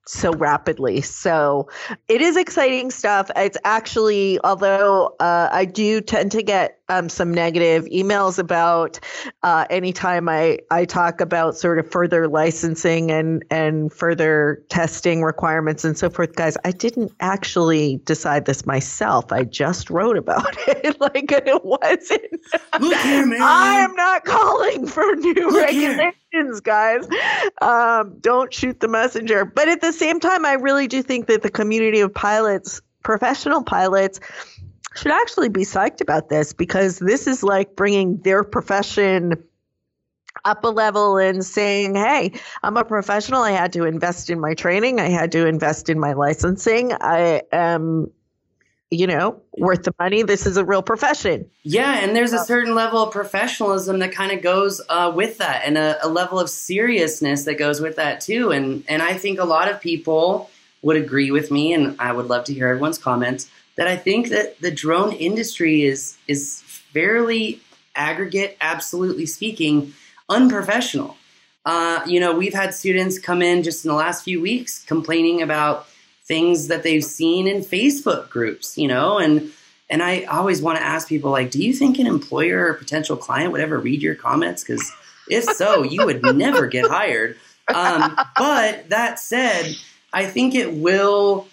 so 0.06 0.32
rapidly. 0.32 1.00
So 1.00 1.68
it 2.08 2.20
is 2.20 2.36
exciting 2.36 2.90
stuff. 2.90 3.30
It's 3.36 3.56
actually, 3.64 4.38
although 4.42 5.14
uh, 5.18 5.48
I 5.50 5.64
do 5.64 6.00
tend 6.00 6.32
to 6.32 6.42
get 6.42 6.78
um, 6.88 7.08
some 7.08 7.32
negative 7.32 7.84
emails 7.86 8.38
about 8.38 9.00
uh, 9.42 9.66
anytime 9.70 10.28
I, 10.28 10.58
I 10.70 10.84
talk 10.84 11.20
about 11.20 11.56
sort 11.56 11.78
of 11.78 11.90
further 11.90 12.28
licensing 12.28 13.10
and, 13.10 13.44
and 13.50 13.92
further 13.92 14.62
testing 14.68 15.22
requirements 15.22 15.84
and 15.84 15.96
so 15.96 16.10
forth. 16.10 16.34
Guys, 16.34 16.56
I 16.64 16.72
didn't 16.72 17.12
actually 17.20 18.00
decide 18.04 18.44
this 18.44 18.66
myself. 18.66 19.32
I 19.32 19.44
just 19.44 19.90
wrote 19.90 20.18
about 20.18 20.56
it. 20.68 21.00
like 21.00 21.32
it 21.32 21.64
wasn't. 21.64 22.22
Look 22.80 23.00
here, 23.00 23.26
man. 23.26 23.40
I 23.40 23.76
am 23.80 23.94
not 23.94 24.24
calling 24.24 24.86
for 24.86 25.14
new 25.16 25.50
Look 25.50 25.64
regulations. 25.64 26.14
Here. 26.32 26.60
guys. 26.62 27.06
Um, 27.62 28.18
don't 28.20 28.52
shoot 28.52 28.80
the 28.80 28.88
messenger. 28.88 29.44
But 29.44 29.68
at 29.68 29.80
the 29.80 29.92
same 29.92 30.20
time, 30.20 30.44
I 30.44 30.54
really 30.54 30.86
do 30.86 31.02
think 31.02 31.26
that 31.28 31.42
the 31.42 31.50
community 31.50 32.00
of 32.00 32.12
pilots, 32.12 32.82
professional 33.02 33.62
pilots, 33.62 34.20
should 34.94 35.12
actually 35.12 35.48
be 35.48 35.62
psyched 35.62 36.00
about 36.00 36.28
this 36.28 36.52
because 36.52 36.98
this 36.98 37.26
is 37.26 37.42
like 37.42 37.76
bringing 37.76 38.18
their 38.18 38.44
profession 38.44 39.34
up 40.44 40.64
a 40.64 40.68
level 40.68 41.16
and 41.16 41.44
saying, 41.44 41.94
hey, 41.94 42.32
I'm 42.62 42.76
a 42.76 42.84
professional. 42.84 43.42
I 43.42 43.52
had 43.52 43.72
to 43.74 43.84
invest 43.84 44.30
in 44.30 44.40
my 44.40 44.54
training. 44.54 45.00
I 45.00 45.08
had 45.08 45.32
to 45.32 45.46
invest 45.46 45.88
in 45.88 45.98
my 45.98 46.12
licensing. 46.12 46.92
I 46.92 47.42
am, 47.52 48.10
you 48.90 49.06
know, 49.06 49.40
worth 49.56 49.84
the 49.84 49.94
money. 49.98 50.22
This 50.22 50.46
is 50.46 50.56
a 50.56 50.64
real 50.64 50.82
profession. 50.82 51.48
Yeah. 51.62 51.98
And 51.98 52.14
there's 52.14 52.32
a 52.32 52.44
certain 52.44 52.74
level 52.74 53.02
of 53.02 53.12
professionalism 53.12 54.00
that 54.00 54.12
kind 54.12 54.32
of 54.32 54.42
goes 54.42 54.80
uh, 54.88 55.12
with 55.14 55.38
that 55.38 55.62
and 55.64 55.78
a, 55.78 56.04
a 56.04 56.08
level 56.08 56.38
of 56.38 56.50
seriousness 56.50 57.44
that 57.44 57.54
goes 57.54 57.80
with 57.80 57.96
that 57.96 58.20
too. 58.20 58.50
And, 58.50 58.84
and 58.88 59.02
I 59.02 59.14
think 59.14 59.38
a 59.38 59.44
lot 59.44 59.70
of 59.70 59.80
people 59.80 60.50
would 60.82 60.96
agree 60.96 61.30
with 61.30 61.50
me, 61.50 61.72
and 61.72 61.96
I 61.98 62.12
would 62.12 62.26
love 62.26 62.44
to 62.44 62.52
hear 62.52 62.68
everyone's 62.68 62.98
comments 62.98 63.48
that 63.76 63.86
I 63.86 63.96
think 63.96 64.28
that 64.28 64.60
the 64.60 64.70
drone 64.70 65.12
industry 65.12 65.82
is 65.82 66.16
is 66.28 66.62
fairly 66.62 67.60
aggregate, 67.96 68.56
absolutely 68.60 69.26
speaking, 69.26 69.92
unprofessional. 70.28 71.16
Uh, 71.64 72.02
you 72.06 72.20
know, 72.20 72.32
we've 72.32 72.54
had 72.54 72.74
students 72.74 73.18
come 73.18 73.40
in 73.40 73.62
just 73.62 73.84
in 73.84 73.88
the 73.88 73.94
last 73.94 74.24
few 74.24 74.40
weeks 74.40 74.84
complaining 74.84 75.40
about 75.40 75.86
things 76.24 76.68
that 76.68 76.82
they've 76.82 77.04
seen 77.04 77.46
in 77.46 77.62
Facebook 77.62 78.28
groups, 78.30 78.76
you 78.78 78.88
know, 78.88 79.18
and 79.18 79.50
and 79.90 80.02
I 80.02 80.22
always 80.24 80.62
want 80.62 80.78
to 80.78 80.84
ask 80.84 81.08
people 81.08 81.30
like, 81.30 81.50
do 81.50 81.62
you 81.62 81.72
think 81.72 81.98
an 81.98 82.06
employer 82.06 82.66
or 82.66 82.74
potential 82.74 83.16
client 83.16 83.52
would 83.52 83.60
ever 83.60 83.78
read 83.78 84.02
your 84.02 84.14
comments? 84.14 84.64
Because 84.64 84.90
if 85.28 85.44
so, 85.44 85.82
you 85.82 86.04
would 86.04 86.22
never 86.36 86.66
get 86.66 86.88
hired. 86.90 87.36
Um, 87.72 88.16
but 88.36 88.88
that 88.90 89.18
said, 89.18 89.76
I 90.12 90.26
think 90.26 90.54
it 90.54 90.72
will 90.72 91.48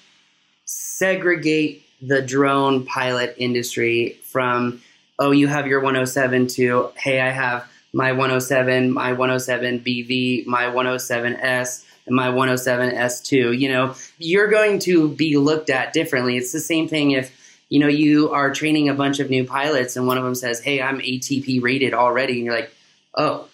segregate 0.66 1.86
the 2.02 2.22
drone 2.22 2.86
pilot 2.86 3.36
industry 3.38 4.18
from 4.24 4.82
oh, 5.22 5.30
you 5.30 5.48
have 5.48 5.68
your 5.68 5.80
107 5.80 6.48
to, 6.48 6.92
hey, 6.98 7.22
I 7.22 7.30
have 7.30 7.70
my 7.94 8.12
107, 8.12 8.92
my 8.92 9.12
107 9.12 9.82
BV, 9.82 10.48
my 10.48 10.64
107S, 10.64 11.86
and 12.08 12.16
my 12.16 12.30
107S2. 12.30 13.58
You 13.58 13.70
know, 13.70 13.96
you're 14.18 14.48
going 14.48 14.80
to 14.80 15.10
be 15.10 15.38
looked 15.38 15.70
at 15.70 15.94
differently. 15.94 16.38
It's 16.38 16.52
the 16.52 16.60
same 16.60 16.88
thing 16.88 17.12
if, 17.12 17.38
you 17.70 17.80
know, 17.80 17.88
you 17.88 18.32
are 18.32 18.52
training 18.52 18.90
a 18.90 18.96
bunch 18.96 19.20
of 19.20 19.30
new 19.30 19.46
pilots 19.46 19.96
and 19.96 20.08
one 20.08 20.18
of 20.18 20.24
them 20.24 20.34
says, 20.34 20.60
hey, 20.60 20.82
I'm 20.82 21.00
ATP 21.00 21.62
rated 21.62 21.94
already. 21.94 22.38
And 22.38 22.46
you're 22.46 22.56
like, 22.56 22.74
oh, 23.14 23.48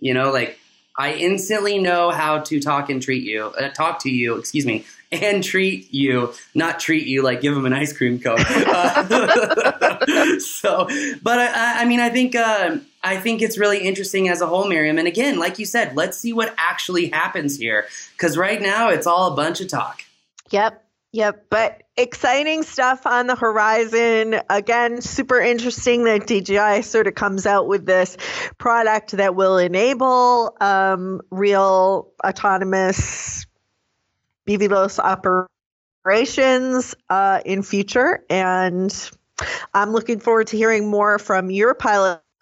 you 0.00 0.14
know, 0.14 0.32
like 0.32 0.58
I 0.96 1.14
instantly 1.14 1.78
know 1.78 2.10
how 2.10 2.40
to 2.40 2.60
talk 2.60 2.90
and 2.90 3.02
treat 3.02 3.24
you, 3.24 3.46
uh, 3.46 3.70
talk 3.70 4.00
to 4.00 4.10
you, 4.10 4.36
excuse 4.36 4.66
me, 4.66 4.84
and 5.10 5.42
treat 5.42 5.92
you, 5.92 6.34
not 6.54 6.80
treat 6.80 7.06
you 7.06 7.22
like 7.22 7.40
give 7.40 7.54
them 7.54 7.66
an 7.66 7.72
ice 7.72 7.96
cream 7.96 8.18
cone. 8.18 8.38
Uh, 8.40 9.98
so, 10.38 10.86
but 11.22 11.38
I, 11.38 11.82
I, 11.82 11.84
mean, 11.84 12.00
I 12.00 12.10
think 12.10 12.34
uh, 12.34 12.76
I 13.02 13.16
think 13.16 13.42
it's 13.42 13.58
really 13.58 13.78
interesting 13.78 14.28
as 14.28 14.40
a 14.40 14.46
whole, 14.46 14.68
Miriam. 14.68 14.98
And 14.98 15.08
again, 15.08 15.38
like 15.38 15.58
you 15.58 15.66
said, 15.66 15.96
let's 15.96 16.18
see 16.18 16.32
what 16.32 16.54
actually 16.58 17.08
happens 17.08 17.56
here, 17.56 17.86
because 18.12 18.36
right 18.36 18.60
now 18.60 18.88
it's 18.90 19.06
all 19.06 19.32
a 19.32 19.36
bunch 19.36 19.60
of 19.60 19.68
talk. 19.68 20.02
Yep, 20.50 20.81
yep. 21.12 21.46
But 21.50 21.82
exciting 21.96 22.62
stuff 22.62 23.06
on 23.06 23.26
the 23.26 23.36
horizon. 23.36 24.40
Again, 24.48 25.00
super 25.00 25.40
interesting 25.40 26.04
that 26.04 26.26
DJI 26.26 26.82
sort 26.82 27.06
of 27.06 27.14
comes 27.14 27.46
out 27.46 27.68
with 27.68 27.86
this 27.86 28.16
product 28.58 29.12
that 29.12 29.34
will 29.34 29.58
enable 29.58 30.56
um, 30.60 31.20
real 31.30 32.08
autonomous 32.24 33.46
BVLOS 34.46 34.98
operations 36.04 36.94
uh, 37.08 37.40
in 37.44 37.62
future. 37.62 38.24
And 38.28 39.10
I'm 39.74 39.92
looking 39.92 40.20
forward 40.20 40.48
to 40.48 40.56
hearing 40.56 40.88
more 40.88 41.18
from 41.18 41.50
your 41.50 41.74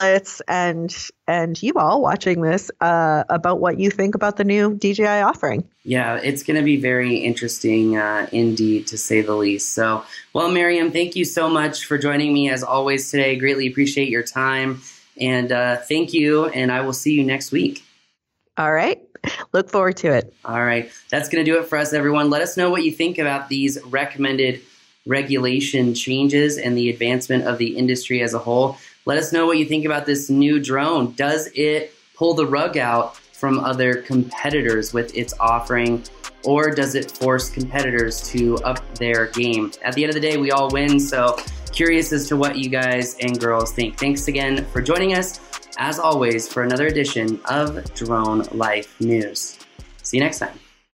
and 0.00 0.96
and 1.26 1.62
you 1.62 1.74
all 1.74 2.00
watching 2.00 2.42
this 2.42 2.70
uh, 2.80 3.24
about 3.28 3.60
what 3.60 3.78
you 3.78 3.90
think 3.90 4.14
about 4.14 4.36
the 4.36 4.44
new 4.44 4.74
DJI 4.74 5.04
offering. 5.04 5.68
Yeah, 5.84 6.16
it's 6.16 6.42
going 6.42 6.56
to 6.56 6.62
be 6.62 6.76
very 6.76 7.16
interesting 7.16 7.96
uh, 7.96 8.28
indeed, 8.32 8.86
to 8.88 8.98
say 8.98 9.20
the 9.20 9.34
least. 9.34 9.72
So, 9.74 10.04
well, 10.32 10.50
Miriam, 10.50 10.90
thank 10.90 11.16
you 11.16 11.24
so 11.24 11.48
much 11.48 11.84
for 11.84 11.98
joining 11.98 12.32
me 12.32 12.50
as 12.50 12.62
always 12.62 13.10
today. 13.10 13.36
Greatly 13.36 13.66
appreciate 13.66 14.08
your 14.08 14.22
time, 14.22 14.82
and 15.20 15.52
uh, 15.52 15.76
thank 15.76 16.12
you. 16.12 16.46
And 16.46 16.72
I 16.72 16.80
will 16.80 16.92
see 16.92 17.12
you 17.12 17.24
next 17.24 17.52
week. 17.52 17.84
All 18.56 18.72
right. 18.72 19.00
Look 19.52 19.70
forward 19.70 19.96
to 19.98 20.12
it. 20.12 20.34
All 20.44 20.64
right. 20.64 20.90
That's 21.10 21.28
going 21.28 21.44
to 21.44 21.50
do 21.50 21.58
it 21.58 21.66
for 21.66 21.76
us, 21.78 21.92
everyone. 21.92 22.30
Let 22.30 22.42
us 22.42 22.56
know 22.56 22.70
what 22.70 22.84
you 22.84 22.92
think 22.92 23.18
about 23.18 23.48
these 23.48 23.78
recommended 23.84 24.62
regulation 25.06 25.94
changes 25.94 26.58
and 26.58 26.76
the 26.76 26.90
advancement 26.90 27.44
of 27.46 27.58
the 27.58 27.76
industry 27.76 28.22
as 28.22 28.34
a 28.34 28.38
whole. 28.38 28.78
Let 29.06 29.18
us 29.18 29.32
know 29.32 29.46
what 29.46 29.58
you 29.58 29.64
think 29.64 29.84
about 29.84 30.06
this 30.06 30.30
new 30.30 30.60
drone. 30.60 31.12
Does 31.12 31.50
it 31.54 31.94
pull 32.14 32.34
the 32.34 32.46
rug 32.46 32.76
out 32.76 33.16
from 33.16 33.60
other 33.60 33.94
competitors 34.02 34.92
with 34.92 35.16
its 35.16 35.34
offering? 35.40 36.04
Or 36.44 36.70
does 36.70 36.94
it 36.94 37.10
force 37.10 37.50
competitors 37.50 38.22
to 38.30 38.56
up 38.58 38.94
their 38.94 39.26
game? 39.26 39.72
At 39.82 39.94
the 39.94 40.04
end 40.04 40.10
of 40.10 40.14
the 40.14 40.20
day, 40.20 40.36
we 40.36 40.52
all 40.52 40.70
win. 40.70 40.98
So, 40.98 41.36
curious 41.72 42.12
as 42.12 42.28
to 42.28 42.36
what 42.36 42.56
you 42.56 42.68
guys 42.68 43.16
and 43.20 43.38
girls 43.38 43.72
think. 43.72 43.98
Thanks 43.98 44.28
again 44.28 44.64
for 44.66 44.80
joining 44.82 45.14
us 45.14 45.40
as 45.80 45.98
always, 45.98 46.46
for 46.46 46.62
another 46.62 46.86
edition 46.86 47.40
of 47.46 47.92
Drone 47.94 48.42
Life 48.52 49.00
News. 49.00 49.58
See 50.02 50.18
you 50.18 50.22
next 50.22 50.38
time. 50.38 50.69